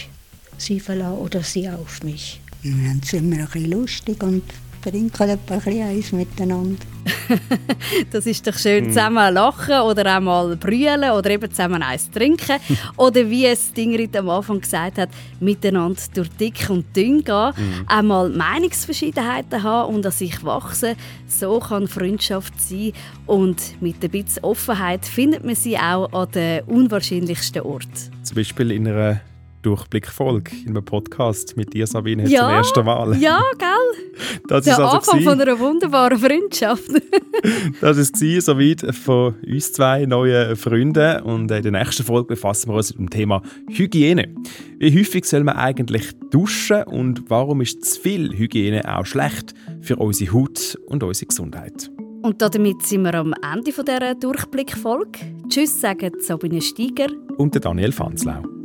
sie 0.57 0.79
verlassen 0.79 1.17
oder 1.17 1.41
sie 1.41 1.69
auf 1.69 2.03
mich. 2.03 2.39
Und 2.63 2.85
dann 2.85 3.01
sind 3.01 3.31
wir 3.31 3.39
ein 3.39 3.45
bisschen 3.45 3.71
lustig 3.71 4.21
und 4.21 4.43
trinken 4.81 5.29
ein 5.29 5.37
bisschen 5.37 5.83
eins 5.83 6.11
miteinander. 6.11 6.85
das 8.11 8.25
ist 8.25 8.45
doch 8.45 8.57
schön, 8.57 8.85
mm. 8.85 8.89
zusammen 8.89 9.33
lachen 9.33 9.81
oder 9.81 10.17
auch 10.17 10.21
mal 10.21 10.55
brüllen 10.55 11.11
oder 11.11 11.29
eben 11.29 11.49
zusammen 11.49 11.81
eins 11.81 12.09
trinken. 12.09 12.57
oder 12.97 13.29
wie 13.29 13.45
es 13.45 13.71
Ingrid 13.75 14.15
am 14.17 14.29
Anfang 14.29 14.61
gesagt 14.61 14.97
hat, 14.97 15.09
miteinander 15.39 16.01
durch 16.13 16.29
dick 16.29 16.69
und 16.69 16.95
dünn 16.95 17.23
gehen. 17.23 17.51
Mm. 17.55 17.85
Einmal 17.87 18.29
Meinungsverschiedenheiten 18.29 19.63
haben 19.63 19.95
und 19.95 20.05
an 20.05 20.11
sich 20.11 20.43
wachsen. 20.43 20.95
So 21.27 21.59
kann 21.59 21.87
Freundschaft 21.87 22.59
sein. 22.59 22.93
Und 23.25 23.81
mit 23.81 24.03
ein 24.03 24.09
bisschen 24.09 24.43
Offenheit 24.43 25.05
findet 25.05 25.45
man 25.45 25.55
sie 25.55 25.77
auch 25.77 26.11
an 26.11 26.31
den 26.31 26.63
unwahrscheinlichsten 26.63 27.61
Orten. 27.61 28.11
Zum 28.23 28.35
Beispiel 28.35 28.71
in 28.71 28.87
einer 28.87 29.21
Durchblickfolge 29.61 30.51
in 30.65 30.69
einem 30.69 30.85
Podcast 30.85 31.55
mit 31.57 31.73
dir, 31.73 31.87
Sabine, 31.87 32.27
ja, 32.27 32.41
zum 32.41 32.49
ersten 32.49 32.85
Mal. 32.85 33.17
Ja, 33.17 33.41
gell? 33.57 33.67
Das 34.47 34.65
Der 34.65 34.73
ist 34.73 34.79
also 34.79 34.97
Anfang 34.97 35.21
von 35.21 35.41
einer 35.41 35.59
wunderbaren 35.59 36.17
Freundschaft. 36.17 36.89
das 37.81 37.97
war 37.97 38.41
soweit 38.41 38.95
von 38.95 39.35
uns 39.47 39.73
zwei 39.73 40.05
neuen 40.05 40.55
Freunden. 40.55 41.21
Und 41.23 41.49
in 41.51 41.63
der 41.63 41.71
nächsten 41.71 42.03
Folge 42.03 42.27
befassen 42.27 42.69
wir 42.69 42.75
uns 42.75 42.91
mit 42.91 42.99
dem 42.99 43.09
Thema 43.09 43.41
Hygiene. 43.69 44.35
Wie 44.79 44.99
häufig 44.99 45.25
soll 45.25 45.43
man 45.43 45.55
eigentlich 45.55 46.11
duschen 46.29 46.83
und 46.83 47.29
warum 47.29 47.61
ist 47.61 47.83
zu 47.85 48.01
viel 48.01 48.37
Hygiene 48.37 48.83
auch 48.85 49.05
schlecht 49.05 49.53
für 49.81 49.95
unsere 49.95 50.33
Haut 50.33 50.77
und 50.87 51.03
unsere 51.03 51.27
Gesundheit? 51.27 51.89
Und 52.21 52.41
damit 52.41 52.83
sind 52.83 53.03
wir 53.03 53.15
am 53.15 53.33
Ende 53.41 53.71
dieser 53.71 54.15
Durchblickfolge. 54.15 55.19
Tschüss 55.49 55.81
sagen 55.81 56.11
Sabine 56.19 56.61
Steiger 56.61 57.07
und 57.37 57.63
Daniel 57.63 57.91
Fanslau. 57.91 58.60